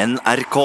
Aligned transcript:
NRK. 0.00 0.56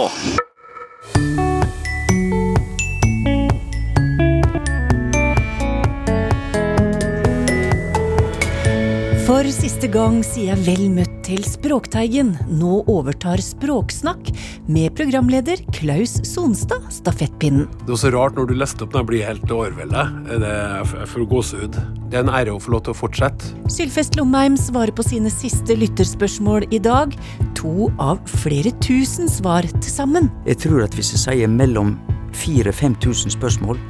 For 9.26 9.50
siste 9.52 9.90
gang 9.92 10.22
sier 10.24 10.54
jeg 10.54 10.62
vel 10.64 10.86
møtt 10.94 11.12
til 11.28 11.44
Språkteigen. 11.44 12.32
Nå 12.48 12.86
overtar 12.88 13.44
Språksnakk 13.44 14.32
med 14.72 14.96
programleder 14.96 15.60
Klaus 15.76 16.16
Sonstad 16.24 16.88
stafettpinnen. 16.96 17.68
Det 17.84 17.90
er 17.92 17.98
også 17.98 18.16
rart 18.16 18.40
når 18.40 18.54
du 18.54 18.56
leste 18.56 18.88
opp 18.88 18.96
når 18.96 19.04
jeg 19.04 19.12
blir 19.12 19.30
helt 19.34 19.56
overveldet. 19.60 20.18
Det 20.32 20.48
er 20.48 20.80
jeg 20.80 21.12
får 21.12 21.32
gåsehud. 21.36 21.82
Det 22.06 22.20
er 22.20 22.26
en 22.26 22.30
ære 22.30 22.54
å 22.54 22.62
få 22.62 22.76
lov 22.76 22.84
til 22.86 22.94
å 22.94 22.98
fortsette. 22.98 23.48
Sylfest 23.72 24.18
Lomheim 24.20 24.58
svarer 24.60 24.94
på 24.96 25.04
sine 25.06 25.32
siste 25.34 25.74
lytterspørsmål 25.80 26.68
i 26.76 26.80
dag. 26.84 27.16
To 27.58 27.90
av 28.02 28.22
flere 28.44 28.74
tusen 28.86 29.30
svar 29.32 29.66
til 29.74 29.92
sammen. 29.92 30.30
Jeg 30.46 30.62
tror 30.62 30.86
at 30.86 30.94
hvis 30.98 31.16
jeg 31.16 31.24
sier 31.24 31.50
mellom 31.52 31.96
4000-5000 32.38 33.34
spørsmål, 33.34 33.82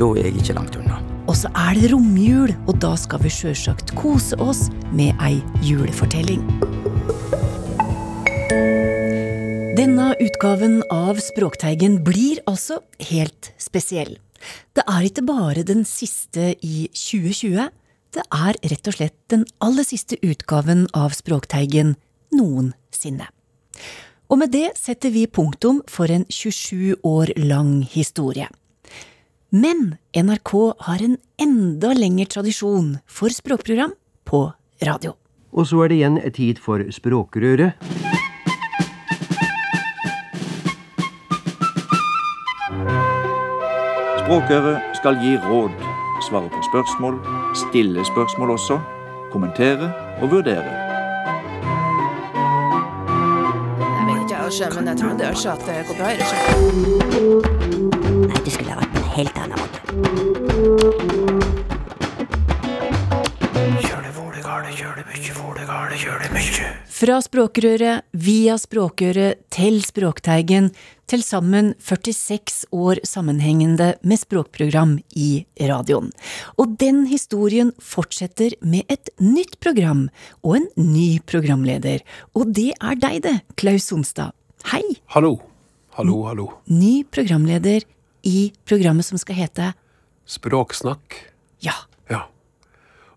da 0.00 0.10
er 0.18 0.26
jeg 0.26 0.42
ikke 0.42 0.58
langt 0.58 0.78
unna. 0.80 0.98
Og 1.30 1.38
så 1.38 1.48
er 1.56 1.78
det 1.78 1.92
romjul, 1.94 2.50
og 2.66 2.74
da 2.82 2.92
skal 3.00 3.22
vi 3.22 3.30
sjølsagt 3.32 3.94
kose 3.96 4.36
oss 4.42 4.66
med 4.92 5.14
ei 5.24 5.38
julefortelling. 5.64 6.42
Denne 9.78 10.10
utgaven 10.22 10.82
av 10.92 11.22
Språkteigen 11.22 12.00
blir 12.04 12.42
altså 12.50 12.82
helt 13.08 13.54
spesiell. 13.62 14.18
Det 14.76 14.84
er 14.86 15.06
ikke 15.06 15.26
bare 15.26 15.66
den 15.66 15.84
siste 15.88 16.54
i 16.60 16.88
2020, 16.92 17.68
det 18.14 18.24
er 18.30 18.58
rett 18.70 18.90
og 18.90 18.96
slett 18.96 19.16
den 19.32 19.44
aller 19.64 19.86
siste 19.86 20.18
utgaven 20.22 20.86
av 20.94 21.16
Språkteigen 21.16 21.96
noensinne. 22.34 23.26
Og 24.30 24.40
med 24.40 24.54
det 24.54 24.70
setter 24.78 25.12
vi 25.14 25.26
punktum 25.26 25.82
for 25.90 26.10
en 26.10 26.24
27 26.30 27.02
år 27.04 27.34
lang 27.38 27.82
historie. 27.82 28.48
Men 29.54 29.96
NRK 30.16 30.54
har 30.86 31.02
en 31.04 31.18
enda 31.38 31.92
lengre 31.94 32.26
tradisjon 32.26 32.96
for 33.06 33.30
språkprogram 33.30 33.92
på 34.26 34.46
radio. 34.82 35.14
Og 35.54 35.68
så 35.70 35.84
er 35.84 35.92
det 35.92 35.98
igjen 36.00 36.18
tid 36.34 36.58
for 36.62 36.82
Språkrøret. 36.90 37.78
Språkøret 44.24 44.80
skal 44.96 45.18
gi 45.20 45.36
råd, 45.36 45.70
svare 46.28 46.48
på 46.48 46.60
spørsmål, 46.70 47.18
stille 47.54 48.04
spørsmål 48.04 48.50
også, 48.50 48.78
kommentere 49.32 49.92
og 50.22 50.30
vurdere. 50.30 50.64
Jeg 53.98 54.04
vet 54.08 54.22
ikke, 54.22 54.36
jeg 54.42 54.52
skjønner, 54.52 54.80
men 54.80 54.88
jeg 54.88 54.96
tror 54.96 55.08
det 55.08 55.26
er 55.26 55.30
ikke 55.30 55.50
at 55.52 55.62
det 55.66 55.74
går 55.88 55.96
bra. 56.00 56.08
i 56.10 56.16
det. 56.16 56.26
Nei, 58.28 58.38
det 58.44 58.52
skulle 58.52 58.70
ha 58.72 58.76
vært 58.80 58.92
på 58.94 58.98
en 59.02 59.12
helt 59.18 59.36
annen 59.44 59.58
måte. 59.60 61.13
Fra 66.94 67.16
Språkrøret, 67.24 68.04
via 68.12 68.56
Språkøret 68.60 69.40
til 69.54 69.78
Språkteigen, 69.80 70.68
til 71.08 71.22
sammen 71.24 71.70
46 71.80 72.68
år 72.72 73.00
sammenhengende 73.08 73.94
med 74.04 74.20
språkprogram 74.20 74.98
i 75.16 75.46
radioen. 75.56 76.10
Og 76.60 76.76
den 76.80 77.06
historien 77.08 77.72
fortsetter 77.80 78.56
med 78.60 78.84
et 78.92 79.08
nytt 79.20 79.56
program 79.64 80.10
og 80.42 80.58
en 80.60 80.68
ny 80.76 81.08
programleder. 81.24 82.04
Og 82.36 82.52
det 82.52 82.74
er 82.76 83.00
deg, 83.00 83.22
det, 83.24 83.36
Klaus 83.56 83.88
Sonstad. 83.88 84.36
Hei! 84.68 84.84
Hallo. 85.16 85.38
Hallo, 85.96 86.24
hallo. 86.28 86.50
Ny 86.68 87.06
programleder 87.08 87.88
i 88.26 88.50
programmet 88.68 89.08
som 89.08 89.20
skal 89.20 89.40
hete 89.40 89.72
Språksnakk. 90.28 91.20
Ja. 91.64 91.76
Ja. 92.10 92.26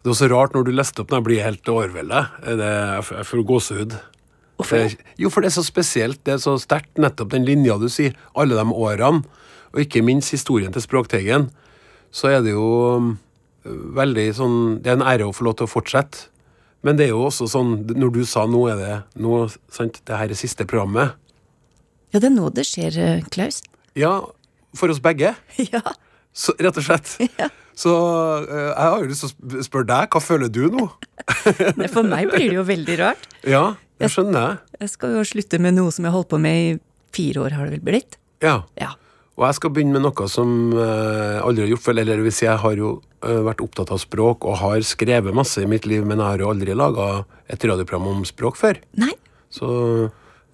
Det 0.08 0.14
er 0.14 0.16
også 0.16 0.28
rart 0.32 0.54
når 0.56 0.64
du 0.64 0.70
leste 0.72 1.02
opp 1.04 1.10
den, 1.12 1.18
jeg 1.20 1.26
blir 1.26 1.42
helt 1.44 1.68
overveldet. 1.68 2.28
Det 2.46 2.64
er 2.64 3.02
jeg 3.12 3.26
får 3.28 3.42
gåsehud. 3.50 3.96
Hvorfor? 4.56 4.78
Det- 4.88 4.98
Jo, 5.20 5.30
for 5.30 5.42
det 5.44 5.50
er 5.50 5.56
så 5.60 5.64
spesielt. 5.68 6.24
Det 6.24 6.34
er 6.34 6.38
så 6.40 6.54
sterkt, 6.58 6.94
nettopp 6.96 7.30
den 7.34 7.44
linja 7.44 7.76
du 7.78 7.90
sier. 7.90 8.14
Alle 8.34 8.56
de 8.56 8.64
årene. 8.72 9.26
Og 9.74 9.82
ikke 9.84 10.02
minst 10.02 10.32
historien 10.32 10.72
til 10.72 10.82
Språkteigen. 10.82 11.50
Så 12.10 12.30
er 12.32 12.42
det 12.42 12.54
jo 12.54 12.96
um, 12.96 13.20
veldig 13.66 14.34
sånn 14.34 14.82
Det 14.82 14.88
er 14.94 14.96
en 14.96 15.04
ære 15.04 15.28
å 15.28 15.36
få 15.36 15.44
lov 15.44 15.58
til 15.60 15.68
å 15.68 15.74
fortsette. 15.76 16.30
Men 16.84 16.96
det 16.96 17.08
er 17.10 17.10
jo 17.12 17.26
også 17.28 17.50
sånn, 17.52 17.76
når 17.92 18.14
du 18.14 18.24
sa 18.26 18.46
nå 18.48 18.64
er 18.72 18.76
det 18.80 19.04
nå, 19.20 19.52
sant, 19.70 20.00
det 20.06 20.16
her 20.16 20.30
er 20.32 20.40
siste 20.40 20.64
programmet. 20.64 21.12
Ja, 22.14 22.20
det 22.24 22.32
er 22.32 22.36
nå 22.38 22.48
det 22.56 22.64
skjer, 22.64 22.96
eh, 22.98 23.22
Klaus. 23.30 23.60
Ja, 23.94 24.22
for 24.74 24.88
oss 24.88 25.00
begge. 25.04 25.36
Ja. 25.74 25.82
Så, 26.32 26.54
rett 26.62 26.78
og 26.78 26.84
slett. 26.88 27.18
Så 27.78 27.94
eh, 28.42 28.70
jeg 28.72 28.92
har 28.92 29.04
jo 29.04 29.10
lyst 29.12 29.26
til 29.26 29.60
å 29.62 29.66
spørre 29.66 29.90
deg, 29.92 30.14
hva 30.14 30.22
føler 30.24 30.50
du 30.50 30.64
nå? 30.74 30.88
For 31.94 32.06
meg 32.08 32.32
blir 32.32 32.48
det 32.50 32.58
jo 32.58 32.66
veldig 32.68 32.96
rart. 33.04 33.28
Ja, 33.46 33.66
det 34.02 34.10
skjønner 34.14 34.40
jeg. 34.48 34.80
Jeg 34.84 34.94
skal 34.94 35.18
jo 35.18 35.26
slutte 35.28 35.60
med 35.62 35.78
noe 35.78 35.94
som 35.94 36.08
jeg 36.08 36.16
holdt 36.16 36.32
på 36.34 36.40
med 36.42 36.64
i 36.64 36.72
fire 37.18 37.46
år, 37.46 37.58
har 37.58 37.68
det 37.68 37.78
vel 37.78 37.86
blitt? 37.86 38.18
Ja. 38.44 38.64
Ja. 38.82 38.96
Og 39.38 39.46
jeg 39.46 39.58
skal 39.60 39.74
begynne 39.74 39.94
med 39.94 40.08
noe 40.08 40.28
som 40.34 40.52
jeg 40.74 41.42
aldri 41.46 41.68
har 41.68 41.72
gjort 41.76 41.86
før. 41.86 42.00
Eller 42.02 42.22
hvis 42.26 42.42
jeg 42.42 42.58
har 42.64 42.78
jo 42.82 42.96
eh, 43.22 43.42
vært 43.46 43.62
opptatt 43.66 43.94
av 43.94 44.02
språk 44.02 44.46
og 44.50 44.58
har 44.64 44.82
skrevet 44.86 45.38
masse 45.38 45.62
i 45.62 45.70
mitt 45.70 45.86
liv, 45.90 46.02
men 46.06 46.18
jeg 46.18 46.34
har 46.34 46.42
jo 46.42 46.50
aldri 46.50 46.74
laga 46.78 47.08
et 47.46 47.62
radioprogram 47.70 48.10
om 48.16 48.26
språk 48.26 48.58
før. 48.58 48.82
Nei, 48.98 49.14
Så 49.54 49.68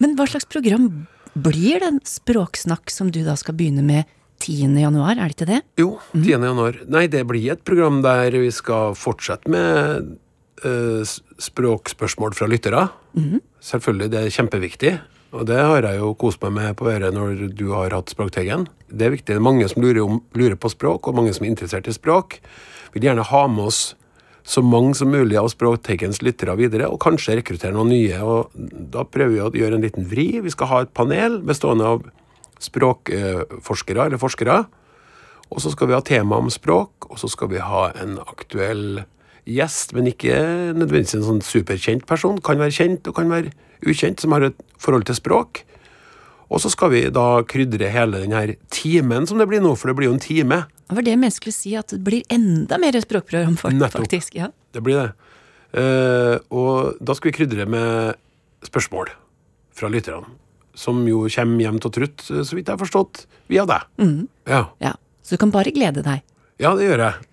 men 0.03 0.17
hva 0.17 0.25
slags 0.27 0.49
program 0.51 1.05
blir 1.33 1.79
den 1.79 2.01
Språksnakk 2.03 2.91
som 2.91 3.07
du 3.13 3.21
da 3.23 3.37
skal 3.39 3.55
begynne 3.55 3.85
med 3.85 4.09
10. 4.43 4.75
januar, 4.83 5.15
er 5.15 5.31
det 5.31 5.37
ikke 5.37 5.49
det? 5.49 5.61
jo, 5.79 5.95
10. 6.11 6.35
januar. 6.35 6.81
Nei, 6.91 7.07
det 7.11 7.23
blir 7.29 7.53
et 7.55 7.63
program 7.63 8.01
der 8.03 8.35
vi 8.35 8.51
skal 8.51 8.97
fortsette 8.99 9.51
med 9.51 10.13
uh, 10.65 11.15
språkspørsmål 11.39 12.35
fra 12.37 12.49
lyttere. 12.51 12.85
Selvfølgelig, 13.63 14.11
det 14.11 14.21
er 14.21 14.37
kjempeviktig. 14.37 14.93
Og 15.33 15.47
det 15.49 15.57
har 15.57 15.81
jeg 15.87 15.97
jo 15.97 16.11
kost 16.19 16.43
meg 16.43 16.53
med 16.59 16.75
på 16.77 16.85
øret 16.91 17.15
når 17.15 17.47
du 17.57 17.71
har 17.73 17.95
hatt 17.95 18.11
Språkteigen. 18.13 18.67
Det 18.85 19.07
er 19.07 19.15
viktig. 19.15 19.31
Det 19.31 19.39
er 19.39 19.47
mange 19.47 19.65
som 19.71 19.81
lurer, 19.81 20.03
om, 20.05 20.21
lurer 20.37 20.59
på 20.59 20.69
språk, 20.69 21.09
og 21.09 21.17
mange 21.17 21.33
som 21.33 21.45
er 21.45 21.53
interessert 21.55 21.89
i 21.89 21.95
språk. 21.95 22.37
Vil 22.93 23.07
gjerne 23.07 23.25
ha 23.25 23.43
med 23.49 23.71
oss 23.71 23.81
så 24.43 24.61
mange 24.61 24.93
som 24.99 25.09
mulig 25.09 25.39
av 25.39 25.47
Språkteigens 25.49 26.21
lyttere 26.21 26.53
videre, 26.59 26.89
og 26.91 27.01
kanskje 27.01 27.39
rekruttere 27.39 27.73
noen 27.73 27.93
nye. 27.95 28.19
og 28.21 28.53
Da 28.93 29.07
prøver 29.07 29.33
vi 29.33 29.41
å 29.41 29.63
gjøre 29.63 29.79
en 29.79 29.87
liten 29.87 30.05
vri. 30.11 30.27
Vi 30.43 30.53
skal 30.53 30.69
ha 30.69 30.81
et 30.83 30.93
panel 30.93 31.39
bestående 31.47 31.95
av 31.95 32.05
språkforskere, 32.61 34.07
eller 34.07 34.21
forskere. 34.21 34.63
Og 35.53 35.61
så 35.61 35.71
skal 35.73 35.89
vi 35.89 35.97
ha 35.97 36.01
tema 36.05 36.39
om 36.41 36.49
språk, 36.53 37.09
og 37.09 37.19
så 37.21 37.29
skal 37.29 37.51
vi 37.53 37.61
ha 37.61 37.89
en 38.01 38.17
aktuell 38.23 39.03
gjest, 39.49 39.93
men 39.93 40.07
ikke 40.09 40.33
nødvendigvis 40.73 41.17
en 41.17 41.27
sånn 41.27 41.43
superkjent 41.45 42.07
person. 42.09 42.39
Kan 42.43 42.61
være 42.61 42.75
kjent 42.75 43.09
og 43.09 43.17
kan 43.19 43.31
være 43.31 43.53
ukjent, 43.85 44.23
som 44.23 44.33
har 44.35 44.47
et 44.47 44.59
forhold 44.81 45.05
til 45.09 45.19
språk. 45.19 45.63
Og 46.53 46.61
så 46.61 46.69
skal 46.69 46.91
vi 46.93 47.03
da 47.13 47.43
krydre 47.49 47.89
hele 47.91 48.23
denne 48.23 48.57
timen 48.73 49.27
som 49.29 49.39
det 49.41 49.47
blir 49.49 49.63
nå, 49.63 49.73
for 49.79 49.89
det 49.89 49.97
blir 49.97 50.11
jo 50.11 50.17
en 50.17 50.23
time. 50.23 50.63
Det 50.89 50.97
var 50.99 51.05
det 51.07 51.15
jeg 51.15 51.35
skulle 51.37 51.55
si, 51.55 51.73
at 51.79 51.93
det 51.95 52.03
blir 52.05 52.25
enda 52.33 52.77
mer 52.81 52.97
språkprogram, 53.01 53.57
faktisk. 53.57 54.35
Ja. 54.37 54.51
Det 54.73 54.83
blir 54.85 54.99
det. 54.99 55.09
Eh, 55.73 56.37
og 56.53 56.99
da 57.01 57.15
skal 57.17 57.31
vi 57.31 57.37
krydre 57.39 57.65
med 57.65 58.19
spørsmål 58.67 59.09
fra 59.73 59.89
lytterne. 59.89 60.29
Som 60.73 61.03
jo 61.05 61.25
kommer 61.29 61.65
jevnt 61.67 61.85
og 61.85 61.93
trutt, 61.93 62.23
så 62.25 62.55
vidt 62.55 62.65
jeg 62.65 62.73
har 62.73 62.81
forstått, 62.81 63.25
via 63.51 63.65
deg. 63.69 63.85
Ja. 64.49 64.63
ja. 64.81 64.95
Så 65.23 65.35
du 65.35 65.43
kan 65.43 65.53
bare 65.53 65.73
glede 65.75 66.01
deg. 66.05 66.23
Ja, 66.61 66.73
det 66.77 66.87
gjør 66.87 67.05
jeg. 67.05 67.29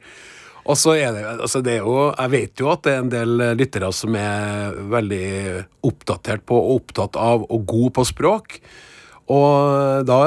Og 0.71 0.77
så 0.78 0.93
er 1.01 1.15
det, 1.17 1.25
altså 1.41 1.62
det 1.65 1.79
er 1.79 1.87
jo, 1.87 2.11
Jeg 2.12 2.31
vet 2.34 2.61
jo 2.61 2.69
at 2.71 2.84
det 2.84 2.93
er 2.93 3.00
en 3.03 3.11
del 3.12 3.43
lyttere 3.59 3.89
som 3.97 4.15
er 4.19 4.77
veldig 4.93 5.25
oppdatert 5.89 6.45
på 6.47 6.59
og 6.59 6.83
opptatt 6.83 7.19
av 7.19 7.47
og 7.49 7.67
god 7.71 7.95
på 7.97 8.06
språk. 8.11 8.61
Og 9.31 10.06
da 10.09 10.20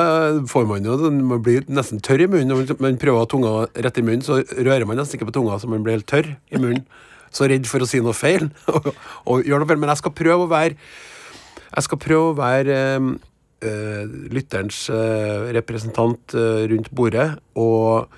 får 0.50 0.68
man 0.68 0.86
jo 0.88 0.98
Man 1.12 1.44
blir 1.44 1.66
nesten 1.68 2.02
tørr 2.04 2.26
i 2.26 2.30
munnen. 2.32 2.52
Når 2.52 2.82
man 2.82 3.00
prøver 3.00 3.20
å 3.20 3.26
ha 3.26 3.30
tunga 3.30 3.56
rett 3.86 4.00
i 4.00 4.06
munnen, 4.06 4.26
så 4.26 4.42
rører 4.42 4.88
man 4.90 5.00
nesten 5.00 5.20
ikke 5.20 5.30
på 5.32 5.38
tunga, 5.40 5.60
så 5.60 5.70
man 5.72 5.84
blir 5.86 6.00
helt 6.00 6.10
tørr 6.10 6.34
i 6.34 6.62
munnen. 6.62 6.86
Så 7.34 7.48
redd 7.50 7.66
for 7.66 7.82
å 7.82 7.90
si 7.90 8.02
noe 8.04 8.14
feil. 8.16 8.50
og, 8.74 8.94
og 9.28 9.48
gjør 9.48 9.64
noe 9.64 9.70
feil. 9.70 9.82
Men 9.82 9.92
jeg 9.94 10.04
skal 10.04 10.16
prøve 10.18 10.46
å 10.46 10.52
være 10.52 10.78
Jeg 11.74 11.88
skal 11.88 12.02
prøve 12.02 12.32
å 12.32 12.36
være 12.38 12.76
eh, 13.66 14.04
lytterens 14.34 14.86
eh, 14.94 15.50
representant 15.58 16.36
eh, 16.38 16.68
rundt 16.70 16.92
bordet. 16.94 17.32
Og 17.58 18.12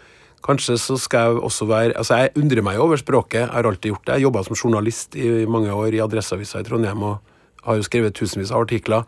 kanskje 0.45 0.75
så 0.81 0.97
skal 1.01 1.29
jeg 1.29 1.45
også 1.47 1.69
være 1.69 1.95
Altså, 2.01 2.19
jeg 2.19 2.35
undrer 2.41 2.65
meg 2.65 2.81
over 2.83 2.99
språket. 2.99 3.45
Jeg 3.45 3.53
har 3.53 3.69
alltid 3.69 3.93
gjort 3.93 4.05
det. 4.07 4.17
Jeg 4.17 4.27
jobba 4.27 4.43
som 4.43 4.59
journalist 4.59 5.15
i 5.15 5.29
mange 5.47 5.71
år 5.71 5.95
i 5.95 6.03
Adresseavisa 6.03 6.59
i 6.59 6.67
Trondheim 6.67 7.07
og 7.07 7.33
har 7.65 7.79
jo 7.79 7.87
skrevet 7.87 8.17
tusenvis 8.17 8.51
av 8.53 8.65
artikler. 8.67 9.07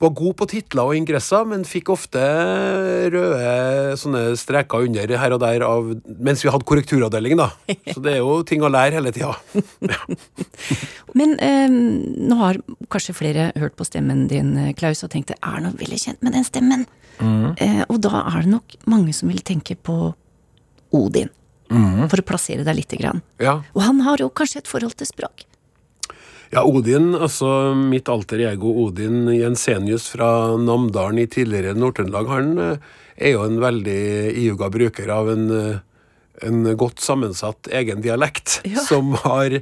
Var 0.00 0.12
god 0.16 0.36
på 0.40 0.46
titler 0.48 0.88
og 0.88 0.96
ingresser, 0.96 1.44
men 1.48 1.66
fikk 1.68 1.90
ofte 1.92 2.20
røde 3.12 3.96
sånne 4.00 4.22
streker 4.40 4.86
under 4.86 5.12
her 5.20 5.34
og 5.36 5.42
der 5.42 5.64
av, 5.66 5.90
mens 6.16 6.44
vi 6.44 6.52
hadde 6.52 6.66
korrekturavdeling, 6.68 7.36
da. 7.40 7.50
Så 7.92 8.00
det 8.04 8.14
er 8.14 8.22
jo 8.22 8.38
ting 8.48 8.64
å 8.64 8.70
lære 8.72 8.96
hele 8.96 9.12
tida. 9.12 9.34
Men 11.18 11.34
eh, 11.42 11.66
nå 11.68 12.38
har 12.38 12.60
kanskje 12.92 13.16
flere 13.18 13.50
hørt 13.58 13.76
på 13.76 13.84
stemmen 13.88 14.24
din, 14.30 14.54
Klaus, 14.78 15.02
og 15.04 15.12
tenkt 15.12 15.34
det 15.34 15.40
er 15.42 15.60
noe 15.64 15.76
veldig 15.76 16.00
kjent 16.00 16.24
med 16.24 16.36
den 16.38 16.46
stemmen. 16.46 16.86
Eh, 17.20 17.82
og 17.88 17.98
da 18.00 18.24
er 18.30 18.46
det 18.46 18.54
nok 18.54 18.78
mange 18.88 19.12
som 19.16 19.28
vil 19.28 19.42
tenke 19.44 19.76
på 19.76 20.14
Odin. 20.96 21.28
For 21.70 22.18
å 22.18 22.26
plassere 22.26 22.64
deg 22.66 22.80
lite 22.80 22.96
grann. 22.98 23.20
Ja. 23.38 23.60
Og 23.76 23.84
han 23.84 24.00
har 24.02 24.18
jo 24.22 24.30
kanskje 24.34 24.64
et 24.64 24.70
forhold 24.70 24.96
til 24.98 25.06
språk. 25.06 25.44
Ja, 26.50 26.64
Odin, 26.66 27.12
altså 27.14 27.46
mitt 27.78 28.08
alter 28.10 28.40
ego 28.42 28.72
Odin 28.82 29.28
Jensenius 29.30 30.08
fra 30.10 30.56
Namdalen 30.58 31.20
i 31.22 31.28
tidligere 31.30 31.76
Nord-Trøndelag, 31.78 32.26
han 32.32 32.48
eh, 32.58 32.88
er 33.22 33.36
jo 33.36 33.44
en 33.46 33.60
veldig 33.62 34.00
iuga 34.42 34.66
bruker 34.74 35.12
av 35.14 35.30
en, 35.30 35.44
eh, 35.54 35.76
en 36.48 36.64
godt 36.80 36.98
sammensatt 37.04 37.70
egen 37.70 38.02
dialekt, 38.02 38.56
Ja. 38.66 38.82
som 38.90 39.12
har, 39.22 39.60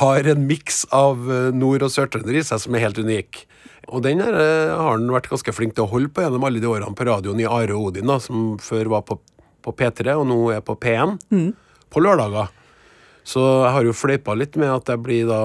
har 0.00 0.30
en 0.32 0.42
miks 0.48 0.82
av 0.90 1.22
eh, 1.30 1.52
nord- 1.54 1.86
og 1.86 1.94
sørtrønder 1.94 2.40
i 2.40 2.42
seg 2.48 2.64
som 2.64 2.74
er 2.74 2.82
helt 2.82 2.98
unik. 2.98 3.44
Og 3.94 4.02
den 4.02 4.22
her, 4.24 4.34
har 4.74 4.96
han 4.96 5.06
vært 5.10 5.28
ganske 5.30 5.54
flink 5.54 5.76
til 5.76 5.84
å 5.86 5.92
holde 5.92 6.10
på 6.10 6.24
gjennom 6.24 6.42
alle 6.48 6.62
de 6.62 6.70
årene 6.70 6.98
på 6.98 7.06
radioen 7.06 7.42
i 7.42 7.46
Are 7.46 7.76
og 7.76 7.92
Odin, 7.92 8.10
da, 8.10 8.18
som 8.22 8.56
før 8.62 8.90
var 8.96 9.06
på, 9.06 9.20
på 9.62 9.74
P3 9.78 10.16
og 10.18 10.26
nå 10.30 10.40
er 10.54 10.62
på 10.66 10.74
P1 10.82 11.14
på 11.92 12.02
lørdager. 12.02 12.50
Så 13.24 13.40
jeg 13.40 13.72
har 13.76 13.86
jo 13.86 13.94
fleipa 13.94 14.34
litt 14.38 14.58
med 14.58 14.72
at 14.72 14.90
jeg 14.90 15.02
blir 15.02 15.30
da 15.30 15.42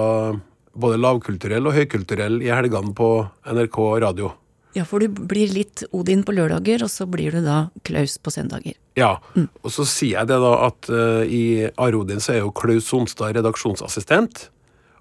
både 0.78 1.00
lavkulturell 1.02 1.70
og 1.70 1.78
høykulturell 1.78 2.42
i 2.46 2.52
helgene 2.54 2.94
på 2.98 3.10
NRK 3.46 3.80
radio. 4.04 4.34
Ja, 4.78 4.84
for 4.86 5.02
du 5.02 5.10
blir 5.10 5.50
litt 5.50 5.82
Odin 5.96 6.22
på 6.26 6.36
lørdager, 6.38 6.84
og 6.86 6.92
så 6.94 7.08
blir 7.10 7.34
du 7.34 7.42
da 7.46 7.68
Klaus 7.88 8.18
på 8.22 8.34
søndager. 8.34 8.76
Ja, 8.98 9.16
og 9.64 9.74
så 9.74 9.86
sier 9.90 10.20
jeg 10.20 10.30
det 10.30 10.38
da 10.42 10.52
at 10.68 10.90
uh, 10.92 11.24
i 11.26 11.66
Arodin 11.82 12.22
så 12.22 12.36
er 12.36 12.44
jo 12.44 12.54
Klaus 12.54 12.90
Sonstad 12.92 13.38
redaksjonsassistent, 13.38 14.48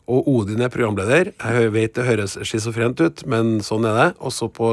og 0.07 0.29
Odin 0.31 0.63
er 0.63 0.73
programleder. 0.73 1.33
Jeg 1.35 1.73
vet 1.75 1.97
det 1.99 2.07
høres 2.07 2.37
schizofrent 2.47 3.01
ut, 3.03 3.25
men 3.29 3.59
sånn 3.67 3.89
er 3.91 3.97
det. 3.99 4.11
Også 4.23 4.47
på 4.55 4.71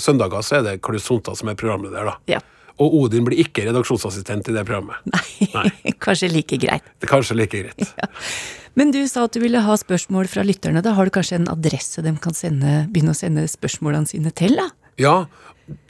søndager 0.00 0.46
så 0.46 0.58
er 0.58 0.66
det 0.66 0.78
Klaus 0.86 1.04
Sonstad 1.06 1.38
som 1.38 1.52
er 1.52 1.58
programleder, 1.60 2.08
da. 2.08 2.16
Ja. 2.38 2.40
Og 2.80 2.94
Odin 3.02 3.26
blir 3.26 3.42
ikke 3.42 3.66
redaksjonsassistent 3.68 4.48
i 4.48 4.54
det 4.56 4.64
programmet. 4.68 5.00
Nei, 5.54 5.94
kanskje 6.00 6.30
like 6.32 6.56
greit. 6.62 6.86
Det 6.98 7.08
er 7.08 7.12
kanskje 7.12 7.36
like 7.36 7.60
greit. 7.60 7.94
Men 8.78 8.92
du 8.94 9.00
sa 9.10 9.26
at 9.26 9.34
du 9.34 9.42
ville 9.42 9.60
ha 9.64 9.74
spørsmål 9.76 10.30
fra 10.30 10.44
lytterne. 10.46 10.82
Da 10.84 10.94
har 10.96 11.08
du 11.08 11.12
kanskje 11.14 11.40
en 11.40 11.50
adresse 11.52 12.02
de 12.06 12.12
kan 12.22 12.36
sende, 12.36 12.84
begynne 12.92 13.12
å 13.12 13.18
sende 13.18 13.44
spørsmålene 13.50 14.08
sine 14.08 14.32
til? 14.36 14.56
da? 14.56 14.70
Ja, 15.00 15.16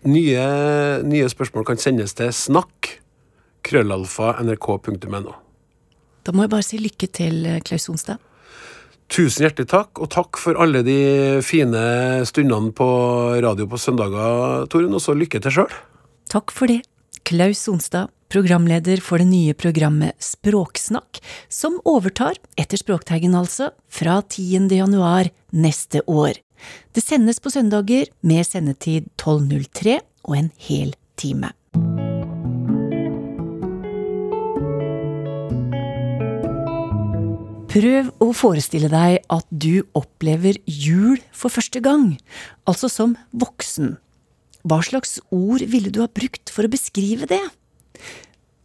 nye, 0.09 0.47
nye 1.07 1.29
spørsmål 1.31 1.69
kan 1.69 1.81
sendes 1.83 2.17
til 2.19 2.33
snakk 2.35 2.97
krøllalfa 3.67 4.39
nrk.no. 4.43 5.37
Da 6.25 6.35
må 6.35 6.45
jeg 6.45 6.53
bare 6.53 6.67
si 6.67 6.81
lykke 6.81 7.09
til, 7.13 7.47
Klaus 7.67 7.87
Sonstad. 7.89 8.21
Tusen 9.11 9.43
hjertelig 9.43 9.67
takk, 9.73 9.99
og 9.99 10.11
takk 10.15 10.39
for 10.39 10.59
alle 10.63 10.85
de 10.87 10.99
fine 11.43 11.81
stundene 12.29 12.71
på 12.77 12.87
radio 13.43 13.67
på 13.67 13.81
søndager, 13.81 14.69
Torunn, 14.71 14.95
og 14.95 15.03
så 15.03 15.17
lykke 15.19 15.41
til 15.43 15.57
sjøl. 15.57 15.79
Takk 16.31 16.53
for 16.55 16.71
det. 16.71 16.85
Klaus 17.27 17.59
Sonstad, 17.67 18.11
programleder 18.31 19.01
for 19.03 19.19
det 19.19 19.27
nye 19.27 19.55
programmet 19.59 20.15
Språksnakk, 20.23 21.19
som 21.51 21.81
overtar, 21.83 22.39
etter 22.55 22.79
Språkteigen 22.79 23.35
altså, 23.35 23.73
fra 23.91 24.21
10. 24.23 24.69
januar 24.79 25.33
neste 25.51 26.05
år. 26.07 26.39
Det 26.95 27.03
sendes 27.03 27.43
på 27.43 27.51
søndager 27.51 28.13
med 28.23 28.47
sendetid 28.47 29.09
12.03 29.19 29.97
og 30.29 30.37
en 30.39 30.53
hel 30.69 30.95
time. 31.19 31.51
Prøv 37.71 38.13
å 38.23 38.31
forestille 38.35 38.91
deg 38.91 39.19
at 39.31 39.51
du 39.51 39.83
opplever 39.99 40.59
jul 40.67 41.19
for 41.35 41.51
første 41.55 41.83
gang, 41.83 42.15
altså 42.71 42.91
som 42.91 43.19
voksen. 43.31 43.97
Hva 44.67 44.81
slags 44.85 45.19
ord 45.33 45.65
ville 45.73 45.93
du 45.93 46.03
ha 46.03 46.09
brukt 46.13 46.53
for 46.53 46.67
å 46.67 46.73
beskrive 46.73 47.29
det? 47.31 47.43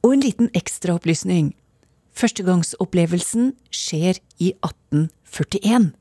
Og 0.04 0.16
en 0.16 0.26
liten 0.26 0.50
ekstraopplysning. 0.58 1.54
Førstegangsopplevelsen 2.16 3.54
skjer 3.74 4.20
i 4.40 4.54
1841. 4.64 5.94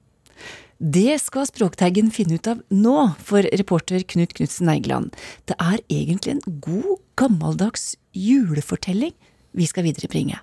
Det 0.84 1.14
skal 1.22 1.46
Språkteigen 1.48 2.10
finne 2.12 2.36
ut 2.38 2.48
av 2.50 2.60
nå, 2.74 3.14
for 3.22 3.46
reporter 3.54 4.02
Knut 4.02 4.34
Knutsen 4.36 4.68
Eigeland. 4.68 5.14
Det 5.46 5.54
er 5.62 5.78
egentlig 5.86 6.34
en 6.34 6.58
god, 6.60 6.98
gammeldags 7.18 7.94
julefortelling 8.12 9.14
vi 9.54 9.66
skal 9.66 9.86
viderebringe. 9.86 10.38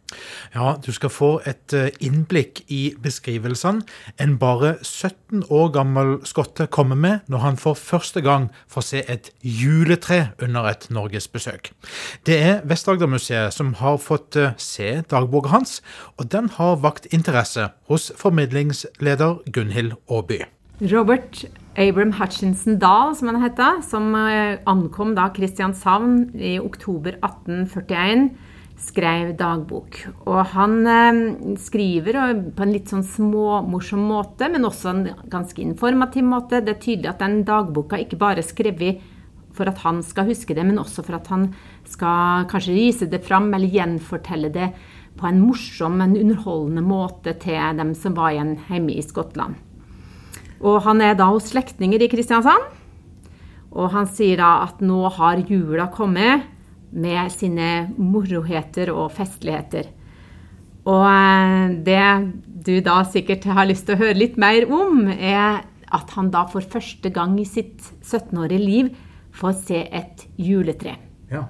Ja, 0.56 0.76
du 0.86 0.92
skal 0.96 1.12
få 1.14 1.32
et 1.48 1.74
eh, 1.76 1.90
innblikk 2.04 2.64
i 2.72 2.94
beskrivelsene 3.02 3.84
en 4.22 4.38
bare 4.42 4.76
17 4.82 5.44
år 5.50 5.72
gammel 5.76 6.14
skotte 6.28 6.68
kommer 6.72 6.96
med 6.96 7.28
når 7.32 7.44
han 7.46 7.60
for 7.62 7.78
første 7.80 8.24
gang 8.24 8.50
får 8.72 8.88
se 8.88 9.04
et 9.12 9.32
juletre 9.44 10.32
under 10.42 10.70
et 10.72 10.88
norgesbesøk. 10.90 11.72
Det 12.26 12.40
er 12.40 12.64
Vest-Agder-museet 12.68 13.54
som 13.56 13.76
har 13.82 14.00
fått 14.02 14.40
eh, 14.40 14.56
se 14.58 15.02
dagboka 15.12 15.52
hans, 15.52 15.82
og 16.18 16.32
den 16.32 16.50
har 16.58 16.80
vakt 16.84 17.10
interesse 17.12 17.72
hos 17.92 18.12
formidlingsleder 18.18 19.44
Gunhild 19.52 19.98
Aaby. 20.10 20.44
Robert 20.82 21.44
Abram 21.78 22.12
Hutchinson 22.18 22.80
Dahl, 22.80 23.16
som 23.16 23.30
han 23.30 23.42
heter, 23.44 23.82
som 23.86 24.16
eh, 24.18 24.58
ankom 24.66 25.14
da 25.16 25.30
Kristianshavn 25.36 26.32
i 26.36 26.56
oktober 26.60 27.20
1841, 27.22 28.32
skrev 28.82 29.36
dagbok. 29.38 30.00
Og 30.26 30.42
han 30.56 30.78
eh, 30.90 31.22
skriver 31.62 32.18
på 32.56 32.66
en 32.66 32.74
litt 32.74 32.92
sånn 32.92 33.06
småmorsom 33.06 34.04
måte, 34.10 34.50
men 34.52 34.68
også 34.68 34.92
en 34.92 35.04
ganske 35.32 35.62
informativ 35.64 36.26
måte. 36.28 36.64
Det 36.66 36.76
er 36.76 36.84
tydelig 36.84 37.12
at 37.14 37.24
den 37.24 37.42
dagboka 37.48 38.00
ikke 38.02 38.20
bare 38.22 38.42
er 38.42 38.48
skrevet 38.48 39.02
for 39.56 39.68
at 39.68 39.82
han 39.84 40.00
skal 40.06 40.30
huske 40.32 40.56
det, 40.56 40.64
men 40.66 40.80
også 40.80 41.04
for 41.06 41.20
at 41.20 41.28
han 41.32 41.50
skal 41.90 42.48
kanskje 42.52 42.76
vise 42.76 43.10
det 43.12 43.24
fram 43.26 43.50
eller 43.54 43.72
gjenfortelle 43.72 44.52
det 44.54 44.72
på 45.20 45.28
en 45.28 45.42
morsom, 45.44 45.98
men 46.00 46.16
underholdende 46.16 46.84
måte 46.86 47.36
til 47.42 47.76
dem 47.78 47.92
som 47.98 48.16
var 48.18 48.32
igjen 48.32 48.56
hjemme 48.70 48.96
i 48.96 49.04
Skottland. 49.04 49.60
Og 50.62 50.84
han 50.86 51.02
er 51.04 51.18
da 51.18 51.28
hos 51.34 51.50
slektninger 51.52 52.02
i 52.02 52.10
Kristiansand. 52.10 52.64
Og 53.72 53.92
han 53.94 54.08
sier 54.10 54.40
da 54.40 54.62
at 54.66 54.82
nå 54.84 55.00
har 55.16 55.42
jula 55.48 55.88
kommet 55.94 56.48
med 56.92 57.32
sine 57.34 57.72
moroheter 57.98 58.92
og 58.94 59.12
festligheter. 59.16 59.90
Og 60.90 61.06
eh, 61.08 61.76
det 61.86 62.06
du 62.66 62.76
da 62.86 63.02
sikkert 63.10 63.46
har 63.50 63.70
lyst 63.70 63.88
til 63.88 63.98
å 63.98 64.02
høre 64.04 64.20
litt 64.20 64.38
mer 64.42 64.68
om, 64.70 65.08
er 65.12 65.64
at 65.92 66.14
han 66.16 66.32
da 66.34 66.46
for 66.50 66.64
første 66.64 67.12
gang 67.14 67.38
i 67.42 67.48
sitt 67.48 67.84
17-årige 68.02 68.62
liv 68.62 68.92
får 69.36 69.56
se 69.66 69.82
et 69.88 70.26
juletre. 70.40 70.96
Ja. 71.32 71.48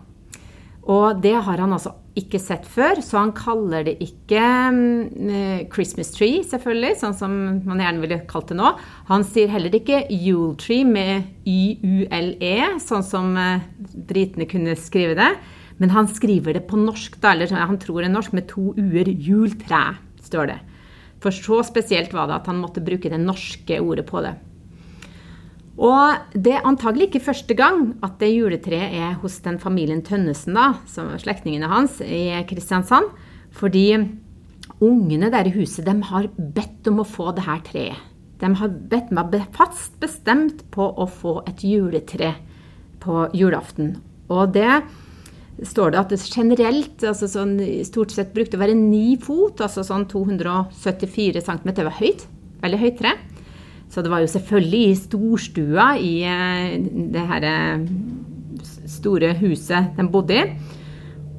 Og 0.89 1.21
det 1.21 1.35
har 1.45 1.61
han 1.61 1.73
altså 1.75 1.93
ikke 2.19 2.39
sett 2.43 2.65
før, 2.67 2.99
så 3.03 3.21
han 3.21 3.31
kaller 3.35 3.85
det 3.87 3.93
ikke 4.03 4.41
mm, 4.75 5.69
Christmas 5.71 6.11
tree, 6.15 6.41
selvfølgelig, 6.47 6.97
sånn 6.99 7.15
som 7.15 7.37
man 7.67 7.79
gjerne 7.79 8.03
ville 8.03 8.19
kalt 8.27 8.51
det 8.51 8.57
nå. 8.59 8.73
Han 9.07 9.23
sier 9.27 9.51
heller 9.53 9.75
ikke 9.77 10.03
Yule 10.11 10.57
tree 10.59 10.87
med 10.87 11.29
Y-U-L-E, 11.47 12.55
sånn 12.83 13.05
som 13.07 13.31
eh, 13.39 13.63
britene 14.09 14.49
kunne 14.51 14.75
skrive 14.79 15.15
det. 15.19 15.31
Men 15.81 15.95
han 15.95 16.09
skriver 16.11 16.59
det 16.59 16.67
på 16.69 16.77
norsk, 16.77 17.15
da, 17.23 17.31
eller 17.31 17.55
han 17.55 17.79
tror 17.81 18.01
det 18.01 18.11
er 18.11 18.15
norsk, 18.17 18.35
med 18.37 18.49
to 18.51 18.73
u-er. 18.75 19.07
Jultre, 19.09 19.81
står 20.21 20.51
det. 20.51 20.59
For 21.23 21.33
så 21.33 21.61
spesielt 21.65 22.13
var 22.13 22.27
det 22.29 22.41
at 22.41 22.49
han 22.51 22.59
måtte 22.61 22.83
bruke 22.85 23.09
det 23.09 23.21
norske 23.21 23.79
ordet 23.81 24.05
på 24.09 24.21
det. 24.25 24.35
Og 25.79 26.35
det 26.35 26.57
er 26.57 26.67
antagelig 26.67 27.09
ikke 27.09 27.23
første 27.29 27.55
gang 27.57 27.93
at 28.03 28.17
det 28.19 28.33
juletreet 28.33 28.95
er 28.97 29.13
hos 29.21 29.39
den 29.45 29.59
familien 29.61 30.03
Tønnesen, 30.03 30.57
da, 30.57 30.73
som 30.89 31.13
er 31.13 31.21
slektningene 31.21 31.69
hans, 31.71 32.01
i 32.03 32.33
Kristiansand. 32.49 33.07
Fordi 33.55 33.87
ungene 34.83 35.31
der 35.31 35.47
i 35.47 35.55
huset 35.55 35.87
de 35.87 35.95
har 36.09 36.29
bedt 36.35 36.89
om 36.91 37.01
å 37.01 37.07
få 37.07 37.31
det 37.37 37.45
her 37.47 37.63
treet. 37.65 38.07
De 38.41 38.49
har 38.57 38.73
bedt 38.91 39.11
meg 39.13 39.37
fast 39.53 39.99
bestemt 40.01 40.63
på 40.73 40.87
å 40.97 41.05
få 41.05 41.41
et 41.45 41.61
juletre 41.61 42.33
på 43.01 43.27
julaften. 43.37 43.95
Og 44.33 44.55
det 44.55 44.81
står 45.67 45.93
det 45.93 45.99
at 45.99 46.13
det 46.13 46.21
generelt, 46.25 47.03
altså 47.05 47.29
sånn, 47.29 47.59
stort 47.85 48.13
sett 48.15 48.33
brukte 48.33 48.57
å 48.57 48.63
være 48.63 48.77
ni 48.77 49.13
fot, 49.21 49.61
altså 49.61 49.85
sånn 49.85 50.07
274 50.09 51.43
cm. 51.45 51.73
Var 51.83 51.99
høyt. 52.01 52.25
Veldig 52.61 52.81
høyt 52.81 52.97
tre. 53.01 53.13
Så 53.91 53.99
det 53.99 54.11
var 54.11 54.23
jo 54.23 54.31
selvfølgelig 54.31 54.81
i 54.87 54.95
storstua 54.99 55.87
i 55.99 56.13
eh, 56.23 56.77
det 57.11 57.23
her 57.27 57.47
eh, 57.47 57.83
store 58.87 59.33
huset 59.41 59.91
de 59.97 60.05
bodde 60.11 60.37
i. 60.37 60.45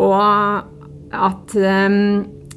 Og 0.03 0.69
at 1.13 1.57
eh, 1.57 1.97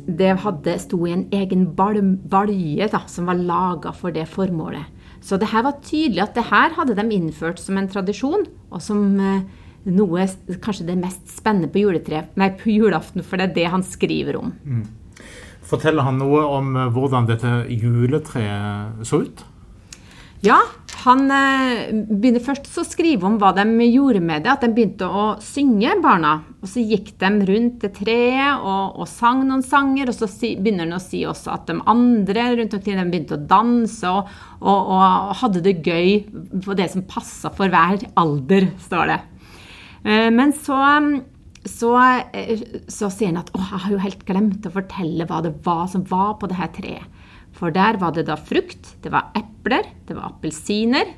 det 0.05 0.33
hadde, 0.43 0.75
sto 0.83 0.99
i 1.07 1.15
en 1.15 1.23
egen 1.33 1.69
balje 1.77 2.89
da, 2.91 3.05
som 3.09 3.31
var 3.31 3.39
laga 3.39 3.95
for 3.95 4.13
det 4.15 4.27
formålet. 4.33 4.91
Så 5.23 5.39
det 5.41 5.49
her 5.49 5.63
var 5.65 5.79
tydelig 5.81 6.21
at 6.21 6.35
det 6.35 6.49
her 6.51 6.75
hadde 6.75 6.99
de 6.99 7.07
innført 7.15 7.57
som 7.63 7.79
en 7.79 7.89
tradisjon, 7.89 8.43
og 8.69 8.83
som 8.83 9.15
noe 9.15 10.27
kanskje 10.61 10.85
det 10.85 10.99
mest 10.99 11.31
spennende 11.33 11.71
på, 11.73 11.81
nei, 12.37 12.51
på 12.59 12.69
julaften, 12.75 13.25
for 13.25 13.41
det 13.41 13.47
er 13.47 13.55
det 13.55 13.65
han 13.73 13.85
skriver 13.85 14.37
om. 14.37 14.53
Forteller 15.65 16.05
han 16.05 16.21
noe 16.21 16.43
om 16.45 16.77
hvordan 16.93 17.25
dette 17.31 17.55
juletreet 17.73 19.01
så 19.07 19.23
ut? 19.25 19.45
Ja, 20.45 20.59
han 21.05 21.25
eh, 21.33 21.87
begynner 21.91 22.43
først 22.43 22.67
å 22.77 22.83
skrive 22.85 23.25
om 23.25 23.39
hva 23.41 23.49
de 23.57 23.65
gjorde 23.87 24.21
med 24.21 24.43
det. 24.45 24.51
At 24.53 24.65
de 24.65 24.69
begynte 24.75 25.07
å 25.09 25.25
synge, 25.41 25.95
barna. 26.03 26.35
Og 26.61 26.69
så 26.69 26.83
gikk 26.85 27.13
de 27.21 27.31
rundt 27.49 27.79
det 27.81 27.91
treet 27.97 28.61
og, 28.61 28.99
og 29.01 29.09
sang 29.09 29.41
noen 29.47 29.63
sanger. 29.65 30.11
Og 30.11 30.17
så 30.17 30.29
si, 30.29 30.53
begynner 30.59 30.85
han 30.85 30.99
å 30.99 31.03
si 31.03 31.23
også 31.25 31.53
at 31.55 31.69
de 31.69 31.79
andre 31.89 32.49
rundt 32.59 32.77
omkring 32.77 33.01
de 33.01 33.07
begynte 33.09 33.39
å 33.39 33.45
danse 33.49 34.11
og, 34.11 34.33
og, 34.61 34.91
og 34.97 35.33
hadde 35.41 35.63
det 35.65 35.79
gøy 35.85 36.19
på 36.65 36.77
det 36.77 36.91
som 36.93 37.07
passa 37.09 37.53
for 37.53 37.73
hver 37.73 38.05
alder, 38.21 38.69
står 38.85 39.13
det. 39.13 39.21
Eh, 40.05 40.29
men 40.33 40.53
så 40.57 40.81
så, 41.65 41.95
eh, 42.33 42.59
så 42.85 43.09
sier 43.09 43.31
han 43.31 43.41
at 43.41 43.49
å, 43.55 43.57
jeg 43.57 43.81
har 43.87 43.93
jo 43.95 44.01
helt 44.03 44.25
glemt 44.27 44.67
å 44.69 44.73
fortelle 44.73 45.25
hva 45.25 45.41
det 45.41 45.55
var 45.65 45.87
som 45.89 46.05
var 46.09 46.35
på 46.37 46.49
det 46.51 46.59
her 46.59 46.69
treet. 46.75 47.15
For 47.55 47.71
der 47.75 47.99
var 48.01 48.15
det 48.15 48.27
da 48.27 48.35
frukt, 48.35 48.95
det 49.03 49.11
var 49.13 49.31
epler, 49.37 49.87
det 50.07 50.17
var 50.17 50.33
appelsiner. 50.33 51.13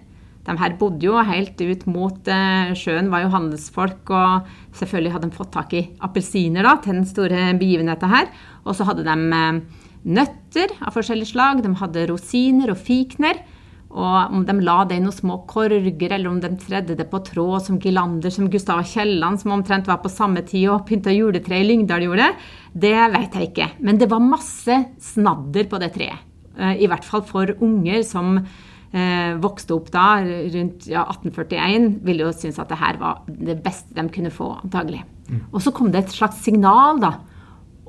De 0.47 0.55
her 0.55 0.77
bodde 0.79 1.03
jo 1.03 1.17
helt 1.27 1.59
ut 1.59 1.83
mot 1.91 2.29
eh, 2.31 2.71
sjøen, 2.77 3.09
var 3.11 3.25
jo 3.25 3.33
handelsfolk, 3.33 4.07
og 4.15 4.77
selvfølgelig 4.77 5.15
hadde 5.15 5.27
de 5.27 5.39
fått 5.39 5.51
tak 5.57 5.75
i 5.75 5.83
appelsiner 6.05 6.63
da, 6.63 6.77
til 6.83 6.95
den 7.01 7.09
store 7.09 7.49
begivenheten 7.59 8.13
her. 8.13 8.29
Og 8.63 8.77
så 8.77 8.87
hadde 8.87 9.03
de 9.07 9.17
eh, 9.41 9.59
nøtter 10.07 10.77
av 10.79 10.95
forskjellige 10.95 11.33
slag, 11.33 11.63
de 11.65 11.73
hadde 11.81 12.07
rosiner 12.13 12.71
og 12.71 12.79
fikner. 12.79 13.41
Og 13.87 14.33
om 14.35 14.43
de 14.45 14.55
la 14.61 14.81
det 14.87 14.97
i 14.99 15.03
noen 15.03 15.15
små 15.15 15.39
korger, 15.49 15.83
eller 15.87 16.29
om 16.29 16.39
de 16.43 16.51
tredde 16.59 16.95
det 16.99 17.07
på 17.11 17.21
tråd 17.27 17.65
som 17.65 17.79
Gilander, 17.81 18.31
som 18.31 18.49
Gustav 18.51 18.83
Kielland, 18.87 19.41
som 19.41 19.55
omtrent 19.55 19.87
var 19.87 20.01
på 20.03 20.11
samme 20.11 20.43
tid 20.47 20.67
og 20.73 20.85
pynta 20.87 21.11
juletre 21.15 21.59
i 21.59 21.67
Lyngdal 21.67 22.07
gjorde, 22.07 22.29
det 22.75 22.95
vet 23.15 23.35
jeg 23.35 23.51
ikke. 23.51 23.69
Men 23.79 23.99
det 23.99 24.11
var 24.11 24.23
masse 24.23 24.81
snadder 25.11 25.71
på 25.71 25.79
det 25.83 25.93
treet. 25.95 26.26
Eh, 26.57 26.83
I 26.83 26.89
hvert 26.89 27.05
fall 27.05 27.23
for 27.27 27.53
unger 27.63 28.03
som 28.07 28.37
eh, 28.37 29.33
vokste 29.41 29.75
opp 29.77 29.91
da, 29.93 30.07
rundt 30.25 30.87
ja, 30.89 31.05
1841, 31.05 31.89
ville 32.07 32.27
jo 32.27 32.35
synes 32.35 32.59
at 32.61 32.71
det 32.71 32.81
her 32.81 32.99
var 33.01 33.23
det 33.27 33.59
beste 33.65 33.95
de 33.97 34.07
kunne 34.13 34.33
få, 34.33 34.53
antagelig. 34.63 35.03
Og 35.51 35.59
så 35.63 35.73
kom 35.75 35.91
det 35.91 36.05
et 36.05 36.15
slags 36.15 36.39
signal, 36.45 37.01
da. 37.03 37.17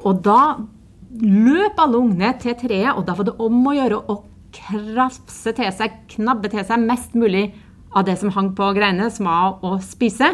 Og 0.05 0.23
da 0.27 0.41
løp 1.23 1.79
alle 1.81 2.01
ungene 2.03 2.33
til 2.43 2.57
treet, 2.59 2.93
og 2.95 3.07
da 3.07 3.15
var 3.19 3.29
det 3.29 3.39
om 3.43 3.63
å 3.67 3.77
gjøre 3.77 4.03
å 4.11 4.19
krafse 4.59 5.53
til 5.57 5.73
seg, 5.77 6.03
knabbe 6.17 6.51
til 6.53 6.65
seg 6.67 6.83
mest 6.83 7.17
mulig 7.19 7.49
av 7.97 8.05
det 8.09 8.19
som 8.21 8.33
hang 8.35 8.53
på 8.57 8.69
greiene, 8.77 9.09
som 9.13 9.29
var 9.29 9.65
å 9.65 9.79
spise. 9.85 10.33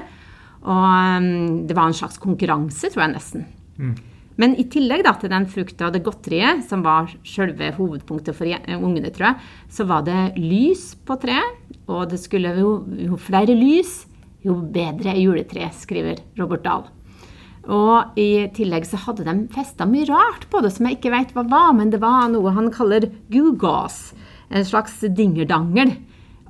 Og 0.64 1.20
um, 1.20 1.28
det 1.68 1.76
var 1.76 1.90
en 1.90 1.96
slags 1.96 2.18
konkurranse, 2.22 2.90
tror 2.90 3.04
jeg 3.04 3.14
nesten. 3.14 3.46
Men 4.40 4.56
i 4.58 4.64
tillegg 4.70 5.04
da, 5.06 5.12
til 5.18 5.30
den 5.30 5.46
frukta 5.50 5.88
og 5.88 5.94
det 5.94 6.02
godteriet, 6.06 6.64
som 6.66 6.82
var 6.82 7.12
selve 7.26 7.70
hovedpunktet 7.76 8.34
for 8.34 8.50
ungene, 8.80 9.12
tror 9.14 9.30
jeg, 9.30 9.52
så 9.70 9.86
var 9.86 10.02
det 10.06 10.34
lys 10.40 10.92
på 11.06 11.16
treet. 11.22 11.60
Og 11.84 12.08
det 12.10 12.18
skulle 12.22 12.54
jo, 12.58 12.78
jo 12.98 13.18
flere 13.20 13.54
lys, 13.54 14.02
jo 14.44 14.56
bedre 14.74 15.14
juletre, 15.20 15.68
skriver 15.76 16.22
Robert 16.40 16.64
Dahl. 16.64 16.86
Og 17.64 18.18
i 18.20 18.44
tillegg 18.52 18.84
så 18.88 18.98
hadde 19.06 19.24
de 19.24 19.34
festa 19.54 19.86
mye 19.88 20.08
rart 20.10 20.48
på 20.52 20.60
det 20.64 20.74
som 20.74 20.88
jeg 20.88 20.98
ikke 20.98 21.14
vet 21.14 21.32
hva 21.32 21.46
var, 21.48 21.70
men 21.76 21.92
det 21.92 22.02
var 22.02 22.28
noe 22.32 22.52
han 22.52 22.68
kaller 22.74 23.06
gewgaws, 23.32 24.12
en 24.52 24.66
slags 24.68 24.98
dingerdangel, 25.16 25.94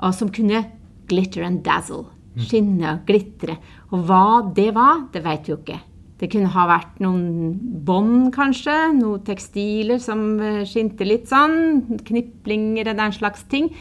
og 0.02 0.14
som 0.16 0.32
kunne 0.34 0.64
glitter 1.10 1.44
and 1.46 1.62
dazzle, 1.66 2.08
skinne 2.48 2.96
og 2.96 3.04
glitre. 3.06 3.60
Og 3.92 4.08
hva 4.08 4.26
det 4.56 4.72
var, 4.74 5.06
det 5.14 5.22
vet 5.22 5.46
vi 5.46 5.54
jo 5.54 5.60
ikke. 5.60 5.78
Det 6.20 6.28
kunne 6.30 6.52
ha 6.54 6.64
vært 6.70 7.00
noen 7.02 7.56
bånd, 7.86 8.28
kanskje, 8.34 8.74
noen 8.94 9.24
tekstiler 9.26 9.98
som 10.02 10.38
eh, 10.38 10.62
skinte 10.68 11.06
litt 11.06 11.26
sånn, 11.30 11.98
kniplinger 12.06 12.84
eller 12.86 13.00
den 13.00 13.16
slags 13.16 13.42
ting. 13.50 13.72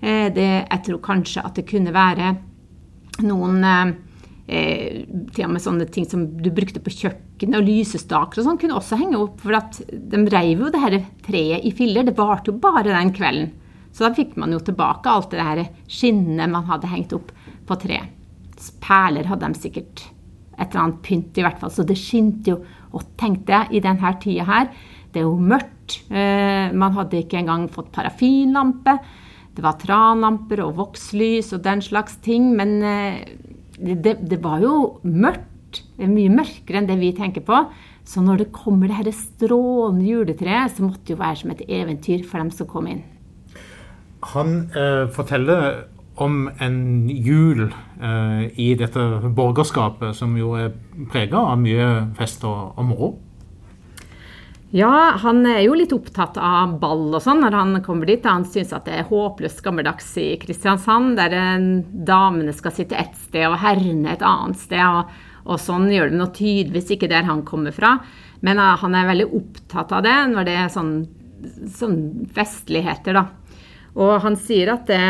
Eh, 0.00 0.32
Det, 0.34 0.48
jeg 0.66 0.82
tror 0.88 0.98
kanskje 1.04 1.44
at 1.46 1.54
det 1.54 1.68
kunne 1.70 1.94
være 1.94 2.32
noen 3.22 3.62
eh, 3.64 3.92
eh, 4.48 5.04
til 5.32 5.46
og 5.46 5.54
med 5.54 5.62
sånne 5.62 5.86
ting 5.94 6.08
som 6.10 6.26
du 6.42 6.50
brukte 6.50 6.82
på 6.82 6.90
kjøkkenet, 6.90 7.60
og 7.60 7.68
lysestaker 7.70 8.42
og 8.42 8.48
sånn, 8.48 8.58
kunne 8.58 8.80
også 8.80 8.98
henge 8.98 9.20
opp. 9.22 9.38
For 9.44 9.54
at 9.56 9.78
de 9.86 10.24
reiv 10.26 10.66
jo 10.66 10.72
det 10.74 10.82
her 10.82 10.98
treet 11.26 11.64
i 11.64 11.72
filler. 11.76 12.06
Det 12.06 12.16
varte 12.18 12.50
jo 12.50 12.58
bare 12.58 12.90
den 12.90 13.14
kvelden. 13.14 13.54
Så 13.94 14.04
da 14.04 14.12
fikk 14.12 14.34
man 14.36 14.52
jo 14.52 14.58
tilbake 14.60 15.08
alt 15.08 15.30
det 15.32 15.40
her 15.40 15.62
skinnet 15.88 16.50
man 16.52 16.66
hadde 16.68 16.90
hengt 16.90 17.14
opp 17.16 17.30
på 17.66 17.78
treet. 17.80 18.10
Perler 18.82 19.30
hadde 19.30 19.48
de 19.54 19.62
sikkert. 19.62 20.02
Et 20.56 20.66
eller 20.66 20.82
annet 20.82 21.00
pynt, 21.04 21.36
i 21.36 21.44
hvert 21.44 21.60
fall. 21.60 21.72
Så 21.72 21.84
det 21.86 21.98
skinte 22.00 22.54
jo. 22.54 22.60
Og 22.96 23.04
tenkte 23.20 23.52
jeg, 23.52 23.76
i 23.76 23.82
denne 23.84 24.12
tida 24.22 24.46
her, 24.48 24.70
det 25.12 25.20
er 25.22 25.26
jo 25.26 25.36
mørkt. 25.36 25.98
Eh, 26.10 26.72
man 26.76 26.96
hadde 26.96 27.20
ikke 27.22 27.40
engang 27.40 27.66
fått 27.72 27.92
parafinlampe. 27.94 28.96
Det 29.56 29.64
var 29.64 29.78
tranlamper 29.80 30.60
og 30.64 30.76
vokslys 30.80 31.54
og 31.56 31.64
den 31.64 31.82
slags 31.84 32.18
ting. 32.24 32.50
Men 32.56 32.78
eh, 32.84 33.20
det, 33.76 34.18
det 34.24 34.40
var 34.44 34.64
jo 34.64 34.96
mørkt. 35.04 35.82
Det 35.96 36.06
er 36.06 36.12
mye 36.12 36.32
mørkere 36.32 36.80
enn 36.80 36.88
det 36.88 36.96
vi 37.00 37.12
tenker 37.16 37.44
på. 37.44 37.64
Så 38.06 38.22
når 38.22 38.44
det 38.44 38.54
kommer 38.54 38.88
det 38.88 39.00
her 39.00 39.10
strålende 39.16 40.06
juletreet, 40.06 40.76
så 40.76 40.84
måtte 40.86 41.02
det 41.08 41.16
jo 41.16 41.20
være 41.20 41.40
som 41.40 41.52
et 41.52 41.64
eventyr 41.66 42.22
for 42.24 42.38
dem 42.38 42.52
som 42.54 42.68
kom 42.70 42.86
inn. 42.90 43.02
Han 44.32 44.56
eh, 44.76 45.04
forteller 45.14 45.84
om 46.16 46.46
en 46.58 47.08
jul 47.10 47.66
eh, 47.68 48.42
i 48.60 48.72
dette 48.78 49.04
borgerskapet 49.36 50.16
som 50.16 50.36
jo 50.38 50.54
er 50.56 50.72
prega 51.12 51.42
av 51.52 51.60
mye 51.60 51.88
fest 52.16 52.44
og, 52.48 52.72
og 52.76 52.88
moro. 52.88 53.10
Ja, 54.74 55.14
han 55.22 55.44
er 55.46 55.60
jo 55.62 55.76
litt 55.78 55.92
opptatt 55.94 56.40
av 56.42 56.74
ball 56.82 57.14
og 57.14 57.22
sånn 57.22 57.38
når 57.44 57.54
han 57.54 57.78
kommer 57.86 58.08
dit. 58.08 58.24
Han 58.26 58.44
syns 58.48 58.74
at 58.74 58.88
det 58.88 58.96
er 58.98 59.06
håpløst 59.08 59.62
gammeldags 59.64 60.08
i 60.18 60.32
Kristiansand, 60.42 61.14
der 61.20 61.36
eh, 61.36 61.68
damene 62.08 62.54
skal 62.56 62.74
sitte 62.74 62.98
ett 62.98 63.14
sted 63.28 63.46
og 63.46 63.60
herrene 63.62 64.16
et 64.16 64.24
annet 64.26 64.58
sted. 64.58 64.82
Og, 64.82 65.14
og 65.46 65.62
sånn 65.62 65.86
gjør 65.92 66.10
de 66.10 66.18
nå 66.18 66.26
tydeligvis 66.34 66.96
ikke 66.96 67.12
der 67.12 67.28
han 67.28 67.44
kommer 67.46 67.76
fra. 67.76 67.98
Men 68.44 68.58
eh, 68.58 68.74
han 68.82 68.98
er 68.98 69.10
veldig 69.12 69.30
opptatt 69.38 69.94
av 69.94 70.04
det 70.08 70.18
når 70.34 70.48
det 70.48 70.58
er 70.64 70.74
sånn, 70.74 70.94
sånn 71.78 71.98
festligheter, 72.34 73.20
da. 73.20 73.28
Og 73.96 74.18
han 74.26 74.34
sier 74.36 74.74
at 74.74 74.90
det, 74.90 75.02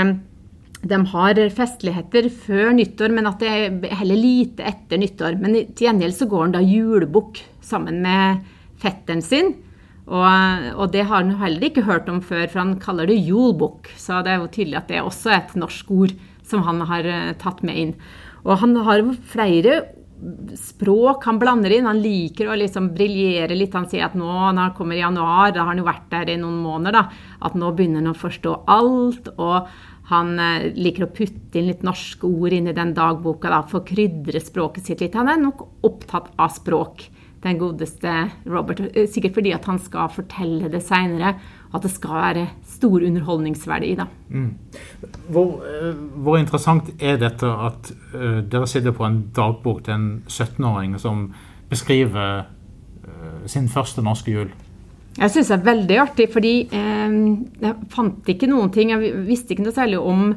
de 0.85 0.99
har 1.13 1.39
festligheter 1.57 2.29
før 2.31 2.75
nyttår, 2.77 3.15
men 3.15 3.29
at 3.31 3.41
det 3.41 3.49
er 3.51 3.95
heller 4.01 4.19
lite 4.21 4.67
etter 4.67 5.01
nyttår. 5.01 5.39
Men 5.41 5.57
til 5.73 5.89
gjengjeld 5.89 6.17
så 6.19 6.29
går 6.31 6.45
han 6.45 6.57
da 6.57 6.65
julebukk 6.65 7.41
sammen 7.65 8.03
med 8.05 8.45
fetteren 8.83 9.25
sin. 9.25 9.55
Og, 10.07 10.69
og 10.77 10.93
det 10.95 11.07
har 11.09 11.25
han 11.25 11.35
heller 11.41 11.67
ikke 11.67 11.87
hørt 11.89 12.11
om 12.13 12.21
før, 12.23 12.47
for 12.47 12.63
han 12.63 12.77
kaller 12.83 13.11
det 13.11 13.19
julebukk. 13.19 13.91
Så 13.99 14.21
det 14.23 14.35
er 14.35 14.43
jo 14.43 14.53
tydelig 14.53 14.81
at 14.83 14.93
det 14.93 15.01
er 15.01 15.09
også 15.09 15.33
et 15.35 15.57
norsk 15.59 15.91
ord 15.97 16.17
som 16.47 16.63
han 16.67 16.85
har 16.87 17.09
eh, 17.11 17.35
tatt 17.41 17.65
med 17.67 17.81
inn. 17.81 17.95
Og 18.47 18.61
han 18.63 18.77
har 18.87 19.03
flere 19.27 19.81
språk 20.57 21.27
han 21.29 21.41
blander 21.41 21.75
inn. 21.75 21.89
Han 21.89 22.01
liker 22.01 22.49
å 22.49 22.57
liksom 22.57 22.93
briljere 22.95 23.57
litt. 23.59 23.75
Han 23.77 23.89
sier 23.91 24.07
at 24.07 24.15
nå 24.17 24.31
når 24.31 24.61
han 24.61 24.77
kommer 24.77 24.97
i 24.97 25.03
januar, 25.03 25.51
da 25.53 25.65
har 25.65 25.73
han 25.73 25.83
jo 25.83 25.89
vært 25.89 26.07
der 26.13 26.33
i 26.33 26.39
noen 26.41 26.63
måneder, 26.63 26.97
da, 26.97 27.35
at 27.49 27.59
nå 27.59 27.73
begynner 27.77 28.05
han 28.05 28.15
å 28.15 28.21
forstå 28.21 28.55
alt. 28.77 29.33
og 29.37 29.69
han 30.11 30.39
eh, 30.39 30.71
liker 30.77 31.07
å 31.07 31.13
putte 31.15 31.59
inn 31.59 31.71
litt 31.71 31.85
norske 31.87 32.29
ord 32.29 32.55
inn 32.55 32.71
i 32.71 32.77
den 32.77 32.95
dagboka 32.95 33.51
da, 33.51 33.63
for 33.67 33.83
å 33.83 33.87
krydre 33.87 34.43
språket 34.43 34.87
sitt 34.87 35.03
litt. 35.03 35.19
Han 35.19 35.31
er 35.33 35.41
nok 35.43 35.65
opptatt 35.87 36.31
av 36.39 36.53
språk, 36.55 37.09
den 37.43 37.59
godeste 37.59 38.13
Robert. 38.47 38.81
eh, 38.93 39.09
Sikkert 39.11 39.35
fordi 39.39 39.55
at 39.55 39.67
han 39.67 39.81
skal 39.83 40.13
fortelle 40.15 40.71
det 40.71 40.83
seinere, 40.87 41.35
at 41.75 41.83
det 41.83 41.91
skal 41.91 42.21
være 42.21 42.47
stor 42.65 43.03
underholdningsverdi. 43.03 43.95
da. 43.99 44.07
Hvor, 45.29 45.63
eh, 45.67 45.95
hvor 46.23 46.39
interessant 46.39 46.91
er 47.03 47.19
dette 47.19 47.47
at 47.47 47.93
uh, 48.15 48.41
dere 48.47 48.67
sitter 48.67 48.93
på 48.93 49.05
en 49.05 49.25
dagbok 49.35 49.85
til 49.85 49.95
en 49.95 50.23
17-åring 50.29 50.99
som 51.01 51.33
beskriver 51.69 52.47
uh, 52.47 53.47
sin 53.47 53.69
første 53.69 54.03
norske 54.03 54.31
jul? 54.31 54.55
Jeg 55.17 55.33
syns 55.33 55.49
det 55.49 55.57
er 55.57 55.67
veldig 55.71 55.99
artig, 56.03 56.29
fordi 56.33 56.55
eh, 56.77 57.19
jeg 57.63 57.91
fant 57.93 58.29
ikke 58.29 58.49
noen 58.51 58.73
ting. 58.75 58.93
Jeg 58.93 59.27
visste 59.27 59.55
ikke 59.55 59.65
noe 59.65 59.77
særlig 59.77 60.01
om 60.01 60.31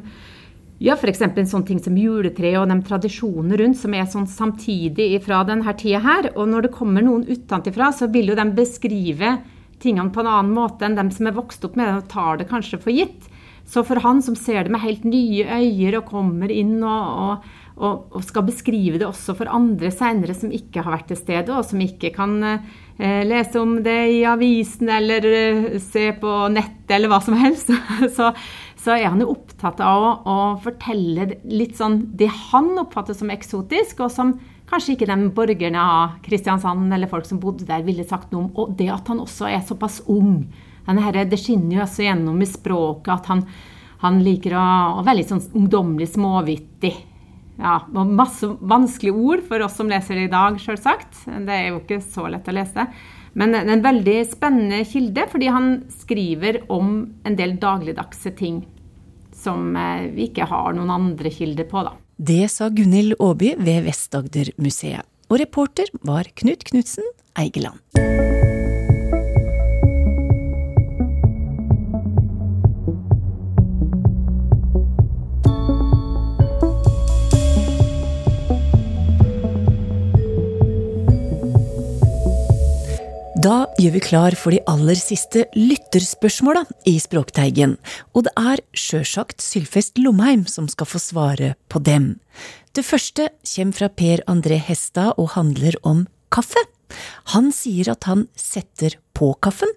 ja, 0.80 0.94
f.eks. 0.96 1.20
en 1.28 1.48
sånn 1.48 1.66
ting 1.68 1.80
som 1.84 1.96
juletre 2.00 2.54
og 2.56 2.70
de 2.70 2.78
tradisjonene 2.88 3.58
rundt 3.60 3.76
som 3.76 3.92
er 3.92 4.06
sånn 4.08 4.28
samtidig 4.30 5.12
fra 5.26 5.42
denne 5.44 5.74
tida 5.76 6.00
her. 6.00 6.30
Og 6.32 6.48
når 6.48 6.66
det 6.66 6.76
kommer 6.78 7.04
noen 7.04 7.26
utenfra, 7.28 7.90
så 7.92 8.08
vil 8.12 8.32
jo 8.32 8.38
de 8.38 8.46
beskrive 8.56 9.36
tingene 9.80 10.12
på 10.12 10.22
en 10.22 10.30
annen 10.30 10.56
måte 10.56 10.88
enn 10.88 10.96
dem 10.96 11.12
som 11.12 11.28
er 11.28 11.36
vokst 11.36 11.64
opp 11.68 11.76
med 11.76 11.88
det 11.88 11.98
og 11.98 12.08
tar 12.12 12.40
det 12.40 12.48
kanskje 12.48 12.80
for 12.80 12.96
gitt. 12.96 13.28
Så 13.68 13.84
for 13.86 14.00
han 14.02 14.22
som 14.24 14.34
ser 14.34 14.64
det 14.64 14.72
med 14.72 14.82
helt 14.82 15.04
nye 15.04 15.44
øyne 15.44 16.00
og 16.00 16.08
kommer 16.08 16.50
inn 16.50 16.78
og, 16.80 17.10
og, 17.24 17.50
og, 17.76 18.16
og 18.16 18.24
skal 18.26 18.48
beskrive 18.48 18.98
det 18.98 19.06
også 19.06 19.36
for 19.38 19.52
andre 19.52 19.92
seinere 19.94 20.34
som 20.36 20.52
ikke 20.54 20.82
har 20.82 20.96
vært 20.96 21.10
til 21.12 21.20
stede, 21.20 21.52
og 21.54 21.68
som 21.68 21.84
ikke 21.84 22.10
kan 22.16 22.38
eh, 22.42 22.64
lese 23.00 23.60
om 23.60 23.78
det 23.82 23.98
i 24.12 24.20
avisen 24.28 24.90
eller 24.92 25.26
eh, 25.26 25.78
se 25.80 26.10
på 26.20 26.36
nettet 26.52 26.96
eller 26.96 27.08
hva 27.12 27.20
som 27.24 27.36
helst, 27.40 27.70
så, 28.16 28.30
så 28.76 28.94
er 28.96 29.08
han 29.08 29.22
jo 29.22 29.30
opptatt 29.32 29.80
av 29.84 30.04
å, 30.04 30.12
å 30.28 30.38
fortelle 30.64 31.30
litt 31.48 31.78
sånn 31.78 32.02
det 32.18 32.28
han 32.50 32.72
oppfatter 32.82 33.16
som 33.16 33.32
eksotisk, 33.32 34.02
og 34.04 34.12
som 34.12 34.34
kanskje 34.70 34.94
ikke 34.94 35.08
de 35.10 35.30
borgerne 35.34 35.82
av 35.82 36.18
Kristiansand 36.24 36.92
eller 36.94 37.10
folk 37.10 37.26
som 37.26 37.40
bodde 37.42 37.66
der, 37.68 37.84
ville 37.86 38.06
sagt 38.06 38.34
noe 38.34 38.46
om. 38.46 38.50
Og 38.54 38.74
det 38.78 38.90
at 38.92 39.08
han 39.10 39.22
også 39.22 39.48
er 39.50 39.64
såpass 39.66 40.02
ung. 40.10 40.44
Her, 40.90 41.22
det 41.28 41.38
skinner 41.38 41.76
jo 41.76 41.84
også 41.84 42.04
gjennom 42.06 42.38
i 42.42 42.48
språket 42.48 43.12
at 43.14 43.28
han, 43.30 43.44
han 44.02 44.18
liker 44.24 44.56
å, 44.58 44.66
å 44.98 45.04
være 45.06 45.20
litt 45.20 45.30
sånn 45.30 45.42
ungdommelig 45.58 46.12
småvittig. 46.16 46.94
Ja, 47.60 47.76
masse 47.92 48.48
vanskelige 48.60 49.12
ord 49.12 49.42
for 49.48 49.60
oss 49.66 49.76
som 49.76 49.90
leser 49.90 50.16
det 50.16 50.28
i 50.30 50.32
dag, 50.32 50.56
sjølsagt. 50.60 51.26
Det 51.28 51.56
er 51.56 51.66
jo 51.70 51.80
ikke 51.82 52.00
så 52.00 52.24
lett 52.32 52.48
å 52.48 52.56
lese. 52.56 52.86
Men 53.36 53.52
det 53.52 53.60
er 53.62 53.72
en 53.76 53.84
veldig 53.84 54.18
spennende 54.32 54.80
kilde, 54.88 55.26
fordi 55.30 55.50
han 55.52 55.68
skriver 56.00 56.62
om 56.72 56.94
en 57.28 57.36
del 57.38 57.58
dagligdagse 57.62 58.32
ting 58.38 58.64
som 59.36 59.76
eh, 59.76 60.08
vi 60.14 60.30
ikke 60.30 60.48
har 60.50 60.74
noen 60.76 60.90
andre 60.92 61.32
kilder 61.32 61.68
på, 61.70 61.84
da. 61.86 61.94
Det 62.20 62.42
sa 62.52 62.68
Gunhild 62.68 63.16
Aaby 63.20 63.54
ved 63.60 63.86
Vest-Agder-museet. 63.86 65.06
Og 65.30 65.38
reporter 65.40 65.88
var 66.04 66.28
Knut 66.36 66.66
Knutsen 66.68 67.06
Eigeland. 67.38 67.78
Gjør 83.80 83.94
vi 83.94 84.00
klar 84.04 84.34
for 84.36 84.52
de 84.52 84.60
aller 84.68 84.98
siste 84.98 85.46
lytterspørsmåla 85.56 86.66
i 86.88 86.98
Språkteigen, 87.00 87.78
og 88.12 88.26
det 88.26 88.32
er 88.36 88.60
sjølsagt 88.76 89.40
Sylfest 89.40 89.96
Lomheim 90.00 90.42
som 90.50 90.68
skal 90.68 90.88
få 90.90 91.00
svare 91.00 91.54
på 91.72 91.80
dem. 91.86 92.12
Det 92.76 92.84
første 92.84 93.30
kommer 93.40 93.78
fra 93.78 93.88
Per 93.88 94.24
André 94.28 94.60
Hestad 94.60 95.16
og 95.16 95.32
handler 95.36 95.78
om 95.86 96.04
kaffe. 96.34 96.60
Han 97.32 97.48
sier 97.54 97.92
at 97.94 98.04
han 98.10 98.26
setter 98.36 98.98
på 99.16 99.32
kaffen, 99.40 99.72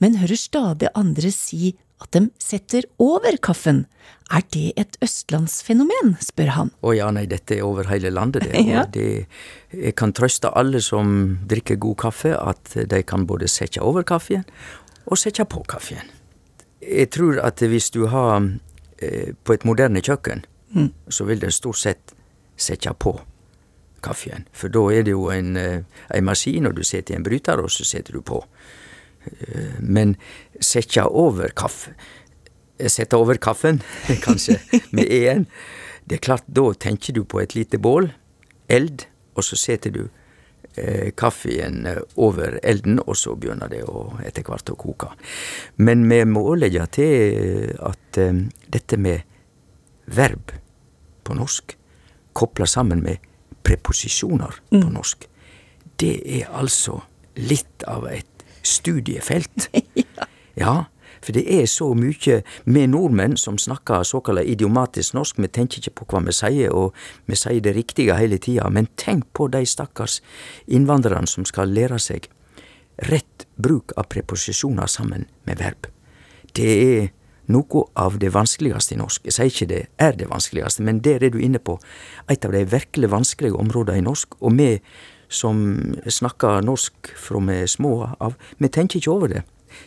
men 0.00 0.20
hører 0.22 0.40
stadig 0.40 0.88
andre 0.98 1.34
si 1.34 1.74
at 2.02 2.10
de 2.16 2.26
setter 2.42 2.86
over 3.02 3.36
kaffen. 3.42 3.84
Er 4.32 4.42
det 4.54 4.72
et 4.80 4.96
østlandsfenomen, 5.04 6.14
spør 6.24 6.52
han. 6.56 6.70
Å 6.82 6.92
ja, 6.96 7.10
nei, 7.14 7.26
dette 7.30 7.56
er 7.58 7.66
over 7.66 7.88
hele 7.90 8.10
landet, 8.10 8.46
det. 8.48 8.62
Ja. 8.72 8.84
Det 8.86 9.26
jeg 9.72 9.94
kan 9.96 10.12
trøste 10.16 10.50
alle 10.56 10.80
som 10.84 11.38
drikker 11.48 11.76
god 11.80 11.96
kaffe, 12.06 12.32
at 12.38 12.74
de 12.88 13.02
kan 13.06 13.26
både 13.28 13.48
sette 13.48 13.80
over 13.82 14.02
kaffen 14.08 14.44
og 15.06 15.18
sette 15.18 15.44
på 15.50 15.62
kaffen. 15.68 16.08
Jeg 16.82 17.10
tror 17.14 17.38
at 17.42 17.60
hvis 17.62 17.90
du 17.94 18.06
har 18.10 18.42
eh, 19.02 19.32
på 19.44 19.54
et 19.58 19.64
moderne 19.68 20.02
kjøkken, 20.02 20.44
Mm. 20.72 20.86
så 21.12 21.26
vil 21.28 21.36
den 21.42 21.50
stort 21.52 21.76
sett 21.76 22.14
sette 22.56 22.94
på 22.96 23.10
kaffen. 24.00 24.46
For 24.56 24.72
da 24.72 24.86
er 24.88 25.02
det 25.04 25.12
jo 25.12 25.26
en, 25.28 25.50
eh, 25.60 25.82
en 26.16 26.24
maskin, 26.24 26.64
og 26.66 26.78
du 26.78 26.82
setter 26.82 27.12
i 27.12 27.16
en 27.18 27.22
bryter, 27.26 27.60
og 27.60 27.68
så 27.68 27.84
setter 27.84 28.16
du 28.16 28.22
på. 28.24 28.38
Eh, 29.26 29.78
Men 29.80 30.16
sette 30.60 31.04
over 31.06 31.54
kaffe 31.56 31.94
Sette 32.88 33.14
over 33.14 33.38
kaffen, 33.38 33.78
kanskje, 34.24 34.56
med 34.90 35.06
en. 35.06 35.44
Det 36.08 36.16
er 36.16 36.22
klart, 36.24 36.42
da 36.50 36.72
tenker 36.74 37.14
du 37.14 37.20
på 37.22 37.38
et 37.38 37.54
lite 37.54 37.78
bål, 37.78 38.08
eld, 38.72 39.04
og 39.38 39.44
så 39.46 39.58
setter 39.60 39.92
du 39.94 40.00
eh, 40.74 41.12
kaffen 41.14 41.86
eh, 41.86 42.00
over 42.16 42.58
elden, 42.62 42.98
og 43.06 43.14
så 43.20 43.36
begynner 43.38 43.70
det 43.70 43.84
å, 43.86 44.16
etter 44.26 44.42
hvert 44.48 44.72
å 44.72 44.78
koke. 44.80 45.12
Men 45.78 46.08
vi 46.10 46.24
må 46.26 46.56
legge 46.58 46.88
til 46.98 47.70
at 47.78 48.18
eh, 48.18 48.42
dette 48.72 48.98
med 48.98 49.22
verb 50.10 50.50
på 51.22 51.38
norsk, 51.38 51.76
kopla 52.34 52.66
sammen 52.66 53.04
med 53.04 53.22
preposisjoner 53.62 54.58
på 54.72 54.88
norsk, 54.90 55.28
det 56.02 56.16
er 56.40 56.50
altså 56.50 56.98
litt 57.38 57.84
av 57.86 58.08
et 58.10 58.31
studiefelt. 58.62 59.68
ja. 60.62 60.84
For 61.22 61.34
det 61.36 61.44
er 61.46 61.68
så 61.70 61.92
mye 61.94 62.40
med 62.64 62.90
nordmenn 62.90 63.36
som 63.38 63.58
snakker 63.58 64.02
såkalla 64.02 64.42
idiomatisk 64.42 65.14
norsk. 65.14 65.38
Vi 65.38 65.50
tenker 65.54 65.78
ikke 65.78 65.94
på 66.00 66.08
hva 66.10 66.22
vi 66.26 66.34
sier, 66.34 66.74
og 66.74 66.96
vi 67.30 67.38
sier 67.38 67.62
det 67.62 67.76
riktige 67.76 68.18
hele 68.18 68.40
tida. 68.42 68.66
Men 68.70 68.90
tenk 68.98 69.28
på 69.36 69.46
de 69.52 69.62
stakkars 69.66 70.18
innvandrerne 70.66 71.30
som 71.30 71.46
skal 71.46 71.70
lære 71.70 72.00
seg 72.02 72.26
rett 73.08 73.46
bruk 73.56 73.94
av 73.96 74.10
preposisjoner 74.10 74.90
sammen 74.90 75.28
med 75.46 75.62
verb. 75.62 75.86
Det 76.52 76.72
er 76.82 77.10
noe 77.52 77.86
av 77.98 78.18
det 78.22 78.32
vanskeligste 78.34 78.94
i 78.94 79.00
norsk. 79.00 79.24
Jeg 79.26 79.36
sier 79.36 79.50
ikke 79.50 79.70
det 79.70 79.80
er 80.02 80.14
det 80.18 80.28
vanskeligste, 80.30 80.84
men 80.86 81.00
der 81.04 81.24
er 81.24 81.32
du 81.32 81.40
inne 81.42 81.60
på 81.62 81.78
et 82.30 82.44
av 82.44 82.54
de 82.54 82.62
virkelig 82.70 83.10
vanskelige 83.12 83.58
områdene 83.58 84.02
i 84.02 84.06
norsk. 84.06 84.36
Og 84.40 84.58
vi 84.58 84.68
som 85.32 85.62
snakker 86.06 86.64
norsk 86.66 87.12
fra 87.18 87.40
vi 87.48 87.62
er 87.64 87.70
små 87.70 87.94
av, 88.20 88.36
vi 88.58 88.70
tenker 88.72 89.00
ikke 89.00 89.14
over 89.14 89.32
det. 89.32 89.42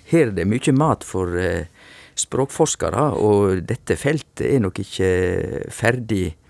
Her 0.09 0.31
er 0.31 0.35
det 0.39 0.47
mye 0.49 0.73
mat 0.75 1.05
for 1.05 1.37
eh, 1.37 1.69
språkforskere, 2.17 3.11
og 3.21 3.61
dette 3.69 3.97
feltet 3.99 4.47
er 4.49 4.63
nok 4.63 4.81
ikke 4.81 5.11
ferdig 5.73 6.25
eh, 6.31 6.41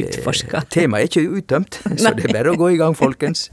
Utforska. 0.00 0.64
Temaet 0.74 1.06
er 1.06 1.10
ikke 1.12 1.38
uttømt, 1.40 1.80
så 1.84 2.14
det 2.16 2.28
er 2.28 2.36
bare 2.40 2.54
å 2.54 2.60
gå 2.60 2.72
i 2.74 2.80
gang, 2.80 2.96
folkens. 2.98 3.48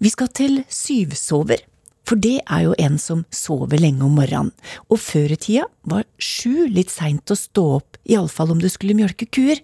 Vi 0.00 0.10
skal 0.12 0.30
til 0.32 0.62
syvsover, 0.72 1.62
for 2.08 2.20
det 2.20 2.38
er 2.42 2.64
jo 2.66 2.76
en 2.80 2.96
som 2.98 3.24
sover 3.34 3.80
lenge 3.80 4.04
om 4.06 4.16
morgenen, 4.18 4.52
og 4.90 5.00
før 5.02 5.34
i 5.34 5.38
tida 5.40 5.66
var 5.90 6.06
sju 6.18 6.66
litt 6.72 6.92
seint 6.92 7.30
å 7.30 7.38
stå 7.38 7.66
opp, 7.78 7.98
iallfall 8.08 8.54
om 8.54 8.62
du 8.62 8.68
skulle 8.72 8.96
mjølke 8.98 9.28
kuer. 9.30 9.60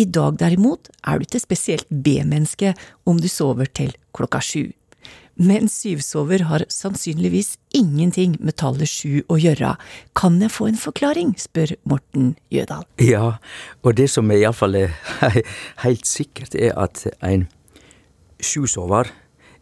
I 0.00 0.06
dag 0.06 0.38
derimot 0.40 0.92
er 1.02 1.18
du 1.18 1.26
ikke 1.26 1.42
spesielt 1.42 1.88
B-menneske 1.90 2.74
om 3.08 3.20
du 3.20 3.28
sover 3.28 3.70
til 3.70 3.96
klokka 4.16 4.42
sju. 4.44 4.70
Men 5.40 5.70
syvsover 5.72 6.42
har 6.50 6.66
sannsynligvis 6.68 7.54
ingenting 7.72 8.34
med 8.44 8.58
tallet 8.60 8.90
sju 8.90 9.22
å 9.32 9.38
gjøre. 9.40 9.72
Kan 10.18 10.36
jeg 10.42 10.52
få 10.52 10.68
en 10.68 10.80
forklaring, 10.80 11.32
spør 11.40 11.72
Morten 11.88 12.34
Jødal. 12.52 12.84
Ja, 13.00 13.38
og 13.80 13.96
det 13.96 14.10
som 14.12 14.28
iallfall 14.34 14.76
er 14.82 14.92
helt 15.86 16.04
sikkert, 16.08 16.54
er 16.54 16.76
at 16.76 17.06
en 17.24 17.46
sjusover, 18.44 19.08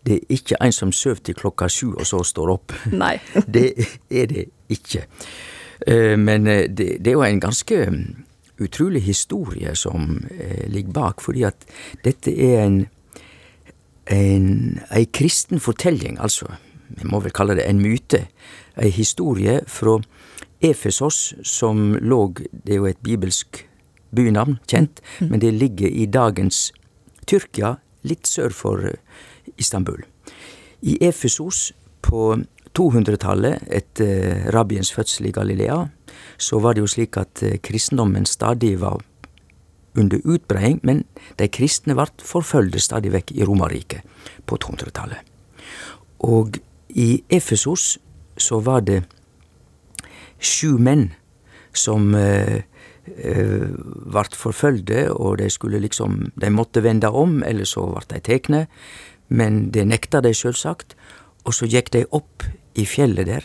det 0.09 0.17
er 0.17 0.39
ikke 0.39 0.59
en 0.65 0.73
som 0.75 0.93
sover 0.95 1.21
til 1.29 1.37
klokka 1.39 1.69
sju 1.69 1.93
og 1.93 2.07
så 2.09 2.23
står 2.25 2.55
opp. 2.55 2.75
Nei. 3.05 3.17
Det 3.55 3.69
er 4.11 4.31
det 4.33 4.49
ikke. 4.73 5.05
Eh, 5.87 6.17
Men 6.19 6.47
eh, 6.47 6.67
det, 6.69 6.99
det 7.05 7.13
er 7.13 7.19
jo 7.19 7.27
en 7.27 7.41
ganske 7.41 7.81
mm, 7.91 8.05
utrolig 8.65 9.03
historie 9.07 9.75
som 9.77 10.25
eh, 10.33 10.65
ligger 10.69 10.93
bak, 10.93 11.21
fordi 11.21 11.45
at 11.47 11.69
dette 12.05 12.33
er 12.33 12.65
en 12.67 12.87
en, 14.09 14.81
en 14.91 15.07
kristen 15.13 15.61
fortelling, 15.61 16.19
altså. 16.21 16.47
Vi 16.89 17.05
må 17.05 17.21
vel 17.21 17.35
kalle 17.37 17.59
det 17.59 17.67
en 17.69 17.83
myte. 17.83 18.25
Ei 18.81 18.91
historie 18.95 19.61
fra 19.69 19.99
Efesos, 20.65 21.35
som 21.45 21.95
lå 22.01 22.33
Det 22.51 22.73
er 22.73 22.81
jo 22.81 22.87
et 22.87 23.03
bibelsk 23.05 23.67
bynavn, 24.15 24.59
kjent, 24.67 25.03
men 25.21 25.41
det 25.41 25.55
ligger 25.55 25.89
i 25.89 26.07
dagens 26.07 26.73
Tyrkia, 27.27 27.77
litt 28.03 28.27
sør 28.27 28.55
for 28.55 28.89
Istanbul. 29.59 30.05
I 30.83 30.99
Efesos 31.05 31.73
på 32.03 32.37
200-tallet, 32.79 33.65
etter 33.75 34.51
rabbiens 34.55 34.93
fødsel 34.95 35.31
i 35.31 35.35
Galilea, 35.35 35.87
så 36.39 36.61
var 36.63 36.75
det 36.75 36.85
jo 36.85 36.91
slik 36.91 37.19
at 37.19 37.43
eh, 37.43 37.59
kristendommen 37.63 38.27
stadig 38.27 38.77
var 38.81 39.03
under 39.99 40.21
utbreiing, 40.25 40.79
men 40.83 41.03
de 41.39 41.49
kristne 41.51 41.97
ble 41.99 42.07
forfølgde 42.23 42.81
stadig 42.83 43.13
vekk 43.15 43.35
i 43.35 43.47
Romerriket 43.47 44.07
på 44.47 44.59
200-tallet. 44.63 45.23
Og 46.27 46.59
i 46.89 47.23
Efesos 47.31 47.97
så 48.39 48.61
var 48.63 48.85
det 48.87 49.03
sju 50.39 50.79
menn 50.79 51.09
som 51.75 52.15
eh, 52.15 52.63
eh, 53.07 53.67
vart 54.15 54.37
forfølgde, 54.39 55.09
og 55.13 55.39
de 55.43 55.51
skulle 55.51 55.83
liksom 55.83 56.31
De 56.41 56.51
måtte 56.51 56.83
vende 56.83 57.11
om, 57.11 57.43
eller 57.43 57.67
så 57.67 57.87
ble 57.91 58.07
de 58.15 58.21
tekne, 58.23 58.67
men 59.29 59.71
det 59.71 59.87
nekta 59.87 60.21
de 60.25 60.35
sjølsagt, 60.35 60.97
Og 61.49 61.55
så 61.55 61.65
gikk 61.65 61.93
de 61.95 62.05
opp 62.13 62.45
i 62.77 62.85
fjellet 62.85 63.25
der, 63.25 63.45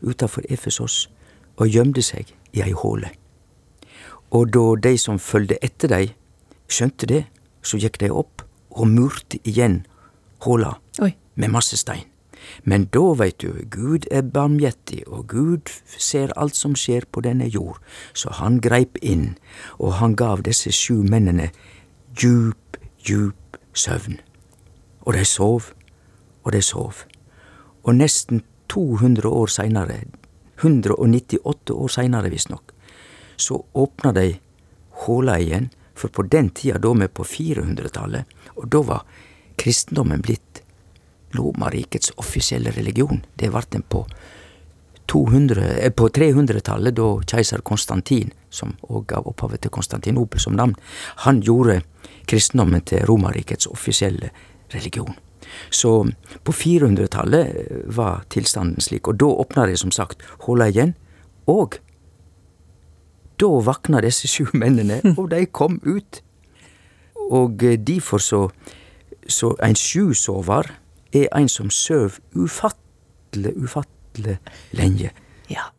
utafor 0.00 0.46
Efesos, 0.48 1.10
og 1.60 1.68
gjemte 1.68 2.00
seg 2.00 2.30
i 2.56 2.62
ei 2.64 2.72
håle. 2.72 3.10
Og 4.32 4.52
da 4.54 4.64
de 4.88 4.96
som 4.96 5.20
følgde 5.20 5.58
etter 5.64 5.92
dei, 5.92 6.04
skjønte 6.72 7.08
det, 7.10 7.22
så 7.60 7.76
gikk 7.76 8.00
de 8.00 8.08
opp 8.08 8.44
og 8.70 8.88
murte 8.88 9.40
igjen 9.44 9.82
håla 10.46 10.76
Oi. 11.02 11.12
med 11.34 11.52
masse 11.52 11.76
stein. 11.76 12.06
Men 12.64 12.86
da 12.94 13.02
veit 13.18 13.40
du, 13.42 13.52
Gud 13.68 14.06
er 14.10 14.22
barmhjertig, 14.22 15.02
og 15.06 15.26
Gud 15.28 15.72
ser 15.98 16.32
alt 16.40 16.56
som 16.56 16.76
skjer 16.78 17.08
på 17.10 17.20
denne 17.26 17.48
jord, 17.50 17.80
så 18.14 18.30
han 18.38 18.60
greip 18.62 19.00
inn, 19.02 19.34
og 19.76 19.98
han 20.00 20.14
gav 20.16 20.44
disse 20.46 20.72
sju 20.72 21.02
mennene 21.02 21.50
djup, 22.14 22.78
djup 23.02 23.58
søvn. 23.74 24.20
Og 25.06 25.14
de 25.14 25.24
sov, 25.24 25.70
og 26.44 26.52
de 26.52 26.62
sov. 26.62 27.04
Og 27.86 27.94
nesten 27.94 28.42
200 28.68 29.28
år 29.30 29.46
seinere, 29.46 30.00
198 30.58 31.74
år 31.74 31.92
seinere 31.92 32.30
visstnok, 32.32 32.72
så 33.36 33.60
åpna 33.74 34.12
de 34.12 34.32
håla 35.06 35.38
igjen, 35.38 35.70
for 35.94 36.12
på 36.12 36.26
den 36.28 36.50
tida, 36.50 36.78
da 36.78 36.92
vi 36.92 37.08
på 37.08 37.24
400-tallet, 37.24 38.24
og 38.56 38.68
da 38.68 38.82
var 38.84 39.04
kristendommen 39.56 40.20
blitt 40.22 40.62
Romerrikets 41.36 42.12
offisielle 42.16 42.70
religion. 42.70 43.22
Det 43.36 43.50
ble 43.52 43.62
den 43.70 43.82
på 43.82 44.04
200, 45.06 45.62
eh, 45.80 45.92
på 45.92 46.08
300-tallet, 46.08 46.96
da 46.96 47.08
keiser 47.26 47.62
Konstantin, 47.62 48.32
som 48.50 48.74
òg 48.88 49.06
gav 49.12 49.26
opphavet 49.28 49.62
til 49.62 49.70
Konstantinopel 49.70 50.40
som 50.40 50.56
navn, 50.56 50.74
han 51.24 51.40
gjorde 51.40 51.82
kristendommen 52.26 52.82
til 52.82 53.04
Romerrikets 53.06 53.66
offisielle 53.66 54.30
religion. 54.74 55.14
Så 55.70 56.10
på 56.42 56.52
400-tallet 56.52 57.46
eh, 57.46 57.82
var 57.96 58.24
tilstanden 58.32 58.82
slik, 58.82 59.08
og 59.08 59.18
da 59.20 59.28
åpna 59.44 59.66
det 59.70 59.78
som 59.80 59.92
sagt 59.94 60.24
håla 60.46 60.70
igjen. 60.72 60.94
Og 61.46 61.78
da 63.40 63.50
vakna 63.66 64.00
disse 64.04 64.28
sju 64.30 64.48
mennene, 64.62 65.02
og 65.16 65.30
de 65.34 65.44
kom 65.46 65.80
ut. 65.86 66.22
Og 67.30 67.62
eh, 67.64 67.78
derfor 67.78 68.22
så, 68.22 68.42
så 69.28 69.54
en 69.62 69.78
sjusover 69.78 70.72
er 71.14 71.30
en 71.36 71.48
som 71.48 71.70
søv 71.70 72.18
ufattelig, 72.34 73.54
ufattelig 73.56 74.38
lenge. 74.76 75.12
Ja. 75.52 75.70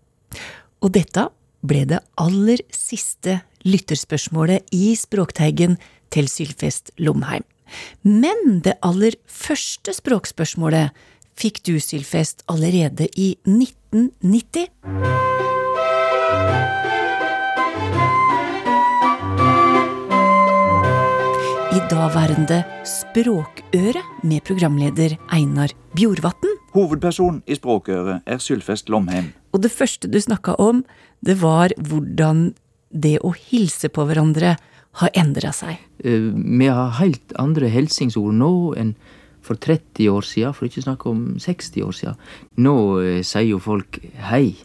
Og 0.82 0.94
dette 0.96 1.28
ble 1.68 1.84
det 1.90 2.00
aller 2.22 2.62
siste 2.72 3.42
lytterspørsmålet 3.68 4.72
i 4.76 4.94
Språkteigen 4.96 5.76
til 6.14 6.30
Sylfest 6.32 6.94
Lomheim. 7.02 7.44
Men 8.04 8.62
det 8.66 8.78
aller 8.86 9.18
første 9.26 9.94
språkspørsmålet 9.96 10.96
fikk 11.38 11.62
du, 11.68 11.78
Sylfest, 11.82 12.44
allerede 12.50 13.10
i 13.14 13.36
1990. 13.46 14.68
I 21.78 21.82
daværende 21.92 22.64
Språkøre 22.88 24.02
med 24.26 24.42
programleder 24.48 25.18
Einar 25.34 25.74
Bjorvatn. 25.94 26.56
Hovedperson 26.74 27.44
i 27.46 27.58
Språkøret 27.58 28.26
er 28.26 28.42
Sylfest 28.42 28.90
Lomheim. 28.90 29.30
Og 29.54 29.62
det 29.62 29.72
første 29.74 30.10
du 30.10 30.18
snakka 30.22 30.58
om, 30.62 30.82
det 31.22 31.38
var 31.42 31.74
hvordan 31.78 32.52
det 32.90 33.18
å 33.26 33.34
hilse 33.36 33.90
på 33.94 34.06
hverandre 34.08 34.56
har 35.02 35.14
endra 35.18 35.54
seg. 35.54 35.78
Eh, 36.04 36.32
Vi 36.34 36.68
har 36.68 36.98
helt 37.00 37.34
andre 37.40 37.70
helsingsord 37.70 38.34
nå 38.34 38.52
enn 38.78 38.96
for 39.42 39.56
30 39.56 40.10
år 40.12 40.26
siden, 40.28 40.54
for 40.54 40.68
ikke 40.68 40.82
å 40.84 40.88
snakke 40.90 41.10
om 41.10 41.22
60 41.40 41.84
år 41.86 41.96
siden. 41.96 42.16
Nå 42.58 42.76
eh, 43.02 43.22
sier 43.24 43.48
jo 43.48 43.60
folk 43.64 44.00
hei, 44.30 44.56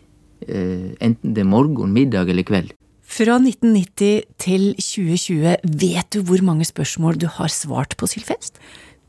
eh, 0.49 0.95
enten 1.01 1.35
det 1.37 1.45
er 1.45 1.51
morgen, 1.51 1.93
middag 1.95 2.33
eller 2.33 2.47
kveld. 2.49 2.73
Fra 3.13 3.37
1990 3.37 4.23
til 4.41 4.71
2020, 4.81 5.59
vet 5.79 6.09
du 6.15 6.23
hvor 6.25 6.41
mange 6.43 6.65
spørsmål 6.65 7.21
du 7.21 7.29
har 7.29 7.53
svart 7.53 7.97
på, 8.01 8.09
Sylfest? 8.09 8.57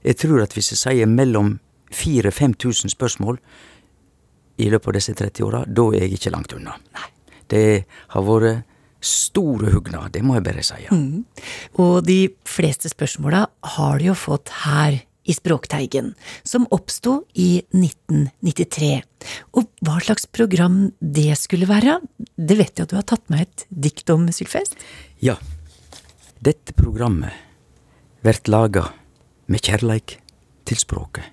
Jeg 0.04 0.20
tror 0.20 0.44
at 0.44 0.54
hvis 0.54 0.74
jeg 0.74 0.82
sier 0.82 1.08
mellom 1.08 1.56
4000-5000 1.94 2.92
spørsmål 2.92 3.40
i 4.60 4.68
løpet 4.70 4.92
av 4.92 4.98
disse 4.98 5.16
30 5.16 5.48
åra, 5.48 5.64
da 5.66 5.88
er 5.94 6.04
jeg 6.04 6.18
ikke 6.18 6.34
langt 6.36 6.54
unna. 6.58 6.76
Det 7.48 7.86
har 8.12 8.28
vært 8.28 8.68
store 9.04 9.74
hugna, 9.74 10.08
det 10.12 10.24
må 10.26 10.38
jeg 10.38 10.46
bare 10.48 10.64
si. 10.66 10.80
Mm. 10.92 11.24
Og 11.84 12.04
de 12.08 12.28
fleste 12.48 12.92
spørsmåla 12.92 13.46
har 13.76 14.00
du 14.00 14.10
jo 14.10 14.16
fått 14.18 14.54
her 14.64 15.02
i 15.24 15.34
Språkteigen, 15.36 16.12
som 16.44 16.66
oppsto 16.76 17.22
i 17.40 17.64
1993. 17.72 18.90
Og 19.56 19.70
hva 19.86 20.00
slags 20.04 20.28
program 20.28 20.90
det 21.00 21.32
skulle 21.40 21.70
være, 21.70 22.00
det 22.36 22.58
vet 22.60 22.76
jeg 22.76 22.88
at 22.88 22.92
du 22.92 22.98
har 23.00 23.08
tatt 23.08 23.30
med 23.32 23.46
et 23.46 23.66
dikt 23.70 24.12
om, 24.12 24.28
Sylfest? 24.36 24.76
Ja. 25.24 25.38
Dette 26.44 26.76
programmet 26.76 27.32
vert 28.24 28.50
laga 28.52 28.90
med 29.48 29.64
kjærleik 29.64 30.18
til 30.68 30.80
språket, 30.80 31.24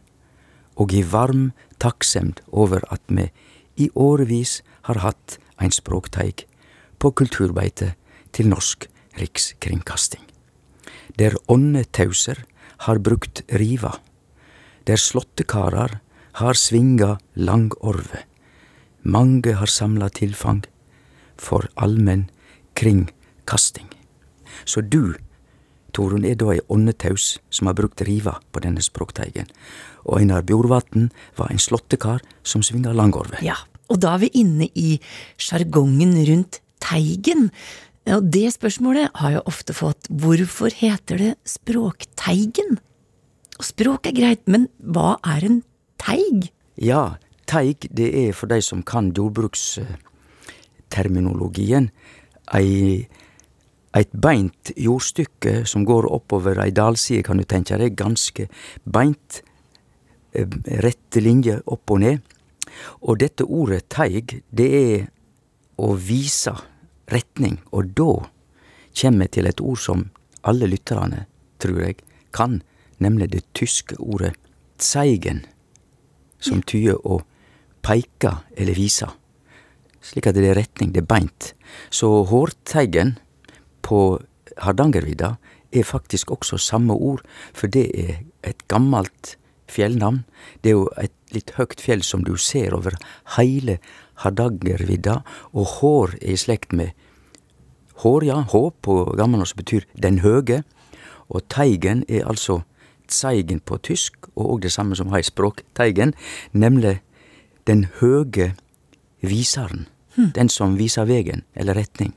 og 0.79 0.95
i 0.95 1.03
varm 1.07 1.51
takksemd 1.83 2.43
over 2.51 2.85
at 2.95 3.03
vi 3.11 3.27
i 3.81 3.89
årevis 3.99 4.61
har 4.87 5.03
hatt 5.03 5.39
ein 5.61 5.75
språkteig 5.75 6.47
på 7.01 7.13
kulturbeite 7.17 7.95
til 8.37 8.51
Norsk 8.53 8.87
Rikskringkasting. 9.19 10.23
Der 11.19 11.35
åndetauser 11.49 12.45
har 12.87 13.01
brukt 13.03 13.43
riva, 13.53 13.97
der 14.87 14.97
slåttekarar 14.97 15.99
har 16.41 16.55
svinga 16.55 17.17
langorve, 17.35 18.25
mange 19.03 19.57
har 19.57 19.67
samla 19.67 20.09
tilfang 20.09 20.63
for 21.41 21.67
allmenn 21.77 22.29
kringkasting. 22.77 23.89
Så 24.65 24.81
du, 24.81 25.17
Torunn, 25.93 26.25
er 26.25 26.37
da 26.39 26.53
ei 26.55 26.63
åndetaus 26.71 27.39
som 27.51 27.67
har 27.67 27.77
brukt 27.81 28.05
riva 28.07 28.37
på 28.53 28.63
denne 28.63 28.83
språkteigen, 28.85 29.49
og 30.07 30.21
Einar 30.21 30.45
Bjorvatn 30.47 31.11
var 31.37 31.51
en 31.51 31.61
slåttekar 31.61 32.23
som 32.43 32.63
svinga 32.63 32.93
langorve. 32.95 33.41
Ja, 33.45 33.57
og 33.91 34.01
da 34.05 34.15
er 34.15 34.25
vi 34.25 34.31
inne 34.45 34.71
i 34.79 35.01
sjargongen 35.41 36.15
rundt 36.29 36.61
teigen. 36.83 37.51
Og 38.11 38.25
det 38.33 38.49
spørsmålet 38.55 39.11
har 39.21 39.31
jeg 39.37 39.49
ofte 39.51 39.73
fått. 39.77 40.09
Hvorfor 40.09 40.71
heter 40.75 41.17
det 41.21 41.35
Språkteigen? 41.49 42.79
Og 43.61 43.65
språk 43.69 44.07
er 44.09 44.17
greit, 44.17 44.41
men 44.49 44.73
hva 44.81 45.21
er 45.37 45.45
en 45.45 45.61
teig? 46.01 46.49
Ja, 46.81 47.21
teig 47.51 47.85
det 47.93 48.09
er 48.17 48.33
for 48.37 48.47
de 48.49 48.61
som 48.65 48.83
kan 48.87 49.13
jordbruksterminologien, 49.17 51.91
eit 52.57 54.13
beint 54.15 54.73
jordstykke 54.81 55.67
som 55.69 55.85
går 55.85 56.07
oppover 56.09 56.57
ei 56.65 56.71
dalside, 56.73 57.23
kan 57.27 57.37
du 57.37 57.45
tenke 57.45 57.77
deg, 57.77 57.97
ganske 58.01 58.49
beint, 58.85 59.43
eh, 60.33 60.47
rette 60.81 61.21
linjer 61.21 61.61
opp 61.67 61.91
og 61.91 62.01
ned. 62.01 62.19
Og 63.03 63.19
dette 63.19 63.45
ordet 63.45 63.89
teig, 63.91 64.43
det 64.51 64.73
er 64.73 65.09
å 65.77 65.97
vise 65.97 66.70
retning, 67.13 67.59
og 67.73 67.93
da 67.99 68.13
kjem 68.97 69.21
vi 69.23 69.29
til 69.37 69.49
et 69.51 69.61
ord 69.61 69.81
som 69.81 70.09
alle 70.47 70.69
lytterne, 70.71 71.27
tror 71.61 71.83
eg, 71.91 72.01
kan, 72.33 72.61
nemlig 73.03 73.31
det 73.35 73.45
tyske 73.59 73.99
ordet 74.01 74.35
zeigen, 74.81 75.45
som 76.41 76.63
tyder 76.63 77.01
å 77.05 77.21
peike 77.85 78.39
eller 78.57 78.79
vise. 78.79 79.09
Slik 80.01 80.31
at 80.31 80.39
det 80.39 80.49
er 80.49 80.57
retning, 80.57 80.95
det 80.95 81.03
er 81.03 81.11
beint. 81.11 81.53
Så 81.93 82.09
hårteigen 82.31 83.19
på 83.85 84.21
Hardangervidda 84.61 85.35
er 85.71 85.87
faktisk 85.87 86.33
også 86.35 86.59
samme 86.59 86.97
ord, 86.97 87.23
for 87.53 87.69
det 87.69 87.87
er 87.93 88.23
et 88.47 88.65
gammelt 88.73 89.37
fjellnavn. 89.71 90.25
Det 90.63 90.73
er 90.73 90.79
jo 90.79 90.89
et 91.01 91.15
litt 91.35 91.55
høgt 91.59 91.83
fjell 91.85 92.03
som 92.07 92.25
du 92.27 92.35
ser 92.41 92.75
over 92.75 92.97
heile 93.37 93.79
Hardangervidda, 94.25 95.21
og 95.53 95.77
hår 95.81 96.17
er 96.21 96.35
i 96.35 96.41
slekt 96.41 96.75
med 96.77 96.93
hår, 98.01 98.25
ja, 98.29 98.41
hå 98.49 98.63
på 98.83 99.03
gammelnorsk 99.19 99.59
betyr 99.61 99.87
den 99.99 100.21
høge, 100.25 100.63
og 101.31 101.45
teigen 101.53 102.05
er 102.09 102.27
altså 102.29 102.63
zeigen 103.11 103.61
på 103.61 103.79
tysk, 103.83 104.31
og 104.37 104.55
òg 104.55 104.67
det 104.67 104.73
samme 104.75 104.97
som 104.99 105.11
har 105.13 105.23
i 105.23 105.27
språk 105.27 105.65
Teigen, 105.75 106.15
nemlig 106.53 107.01
den 107.67 107.89
høge 108.01 108.55
visaren. 109.21 109.89
Den 110.35 110.51
som 110.53 110.75
viser 110.77 111.07
vegen, 111.09 111.45
eller 111.55 111.79
retning. 111.79 112.13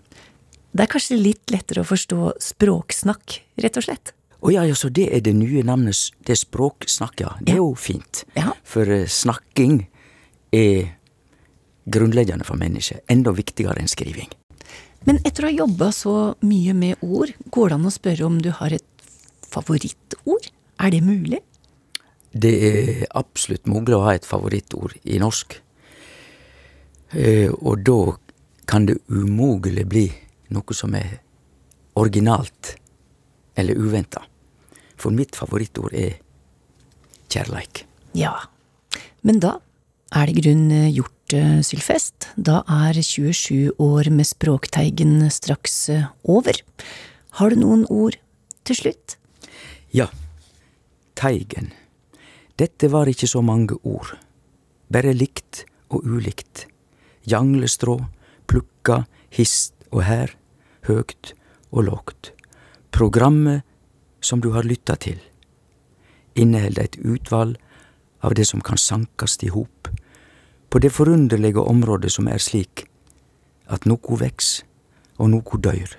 Det 0.74 0.88
er 0.88 0.90
kanskje 0.90 1.20
litt 1.20 1.52
lettere 1.54 1.84
å 1.84 1.88
forstå 1.88 2.34
språksnakk, 2.42 3.38
rett 3.62 3.78
og 3.80 3.86
slett? 3.86 4.14
Å 4.44 4.52
ja, 4.52 4.64
ja, 4.68 4.76
så 4.76 4.90
det 4.92 5.06
er 5.14 5.22
det 5.24 5.36
nye 5.38 5.62
navnet, 5.64 6.10
det 6.26 6.34
er 6.34 6.42
språksnakk, 6.42 7.22
ja. 7.22 7.36
Det 7.40 7.54
er 7.54 7.62
jo 7.62 7.70
fint. 7.80 8.26
For 8.68 8.90
eh, 8.90 9.06
snakking 9.08 9.86
er 10.52 10.98
grunnleggende 11.86 12.46
for 12.48 12.60
mennesket. 12.60 13.04
Enda 13.12 13.34
viktigere 13.36 13.82
enn 13.82 13.92
skriving. 13.92 14.32
Men 15.04 15.20
etter 15.28 15.46
å 15.46 15.50
ha 15.50 15.58
jobba 15.66 15.90
så 15.92 16.16
mye 16.46 16.74
med 16.78 17.02
ord, 17.04 17.34
går 17.52 17.72
det 17.72 17.78
an 17.80 17.90
å 17.90 17.94
spørre 17.94 18.28
om 18.28 18.38
du 18.42 18.52
har 18.56 18.76
et 18.76 19.08
favorittord? 19.52 20.48
Er 20.80 20.94
det 20.94 21.02
mulig? 21.04 21.42
Det 22.34 22.54
er 22.70 23.04
absolutt 23.14 23.68
mulig 23.70 23.98
å 23.98 24.06
ha 24.08 24.16
et 24.16 24.26
favorittord 24.26 24.96
i 25.04 25.20
norsk. 25.22 25.60
Eh, 27.14 27.52
og 27.52 27.84
da 27.86 28.16
kan 28.66 28.88
det 28.88 28.98
umulig 29.12 29.86
bli 29.86 30.08
noe 30.56 30.74
som 30.76 30.96
er 30.98 31.20
originalt 32.00 32.74
eller 33.60 33.78
uventa. 33.78 34.24
For 34.98 35.14
mitt 35.14 35.36
favorittord 35.38 35.94
er 35.94 36.18
kjærleik. 37.30 37.84
Ja. 38.18 38.34
Men 39.22 39.42
da 39.44 39.58
er 40.14 40.30
det 40.30 40.42
grunn 40.42 40.72
eh, 40.72 40.90
gjort, 40.94 41.14
eh, 41.38 41.62
Sylfest. 41.66 42.30
Da 42.36 42.62
er 42.70 42.98
27 42.98 43.76
år 43.82 44.10
med 44.14 44.30
Språkteigen 44.30 45.20
straks 45.34 45.90
over. 46.24 46.60
Har 47.40 47.50
du 47.50 47.62
noen 47.62 47.88
ord 47.90 48.20
til 48.64 48.78
slutt? 48.78 49.18
Ja, 49.94 50.08
teigen. 51.18 51.72
Dette 52.58 52.90
var 52.94 53.10
ikke 53.10 53.30
så 53.30 53.42
mange 53.42 53.78
ord. 53.84 54.16
Bare 54.94 55.14
likt 55.14 55.66
og 55.90 56.06
ulikt. 56.06 56.68
Janglestrå, 57.30 58.00
plukka, 58.48 59.04
hist 59.34 59.74
Og 59.94 60.02
her, 60.02 60.32
høgt 60.88 61.36
og 61.70 61.84
lågt, 61.86 62.32
programmet 62.90 63.62
som 64.26 64.42
du 64.42 64.50
har 64.56 64.66
lytta 64.66 64.96
til, 64.98 65.20
inneholder 66.34 66.88
et 66.88 66.98
utvalg 66.98 67.60
av 68.26 68.34
det 68.34 68.48
som 68.50 68.64
kan 68.66 68.82
sankast 68.82 69.46
i 69.46 69.52
hop, 69.54 69.92
på 70.74 70.80
det 70.80 70.90
forunderlige 70.90 71.62
området 71.62 72.10
som 72.12 72.26
er 72.28 72.42
slik 72.42 72.88
at 73.70 73.84
noe 73.86 74.16
veks 74.18 74.64
og 75.22 75.30
noe 75.30 75.60
døyr, 75.62 75.92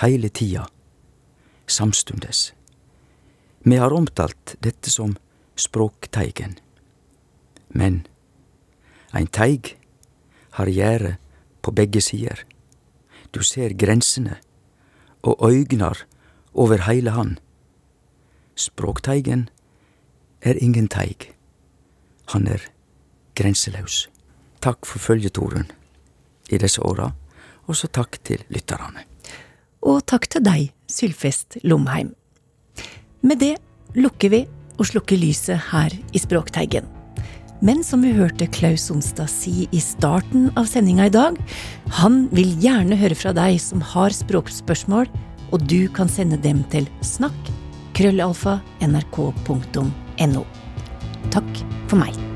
heile 0.00 0.30
tida, 0.32 0.62
samstundes. 1.68 2.54
Vi 3.60 3.76
har 3.76 3.92
omtalt 3.92 4.56
dette 4.64 4.88
som 4.88 5.12
språkteigen. 5.60 6.56
Men 7.68 8.06
ein 9.12 9.28
teig 9.28 9.76
har 10.56 10.72
gjerde 10.72 11.18
på 11.60 11.76
begge 11.76 12.00
sider. 12.00 12.40
Du 13.36 13.44
ser 13.44 13.76
grensene 13.76 14.38
og 15.20 15.44
øygnar 15.44 16.06
over 16.54 16.88
heile 16.88 17.12
han. 17.12 17.36
Språkteigen 18.56 19.50
er 20.40 20.56
ingen 20.56 20.88
teig. 20.88 21.34
Han 22.32 22.48
er 22.48 22.64
grenselaus. 23.36 24.06
Takk 24.64 24.86
for 24.88 25.02
følget, 25.02 25.34
Torunn, 25.36 25.68
i 26.50 26.58
disse 26.60 26.82
åra, 26.82 27.10
og 27.68 27.76
så 27.76 27.88
takk 27.88 28.18
til 28.24 28.44
lytterne. 28.52 29.04
Og 29.84 30.00
takk 30.08 30.28
til 30.32 30.44
deg, 30.44 30.70
Sylfest 30.88 31.58
Lomheim. 31.64 32.14
Med 33.24 33.40
det 33.40 33.56
lukker 33.96 34.32
vi 34.32 34.44
og 34.78 34.88
slukker 34.88 35.20
lyset 35.20 35.70
her 35.70 35.92
i 36.12 36.20
Språkteigen. 36.20 36.88
Men 37.64 37.84
som 37.86 38.02
vi 38.04 38.12
hørte 38.12 38.48
Klaus 38.52 38.88
Sonstad 38.88 39.30
si 39.32 39.68
i 39.72 39.80
starten 39.80 40.50
av 40.58 40.66
sendinga 40.68 41.06
i 41.08 41.14
dag, 41.14 41.38
han 42.00 42.26
vil 42.34 42.50
gjerne 42.60 42.98
høre 43.00 43.16
fra 43.16 43.32
deg 43.36 43.56
som 43.62 43.84
har 43.94 44.12
språkspørsmål, 44.12 45.08
og 45.52 45.64
du 45.70 45.86
kan 45.94 46.10
sende 46.10 46.40
dem 46.40 46.64
til 46.72 46.88
snakk 47.06 47.52
krøllalfa 47.94 48.58
nrk.no. 48.84 50.46
Takk 51.32 51.66
for 51.88 52.00
meg. 52.00 52.33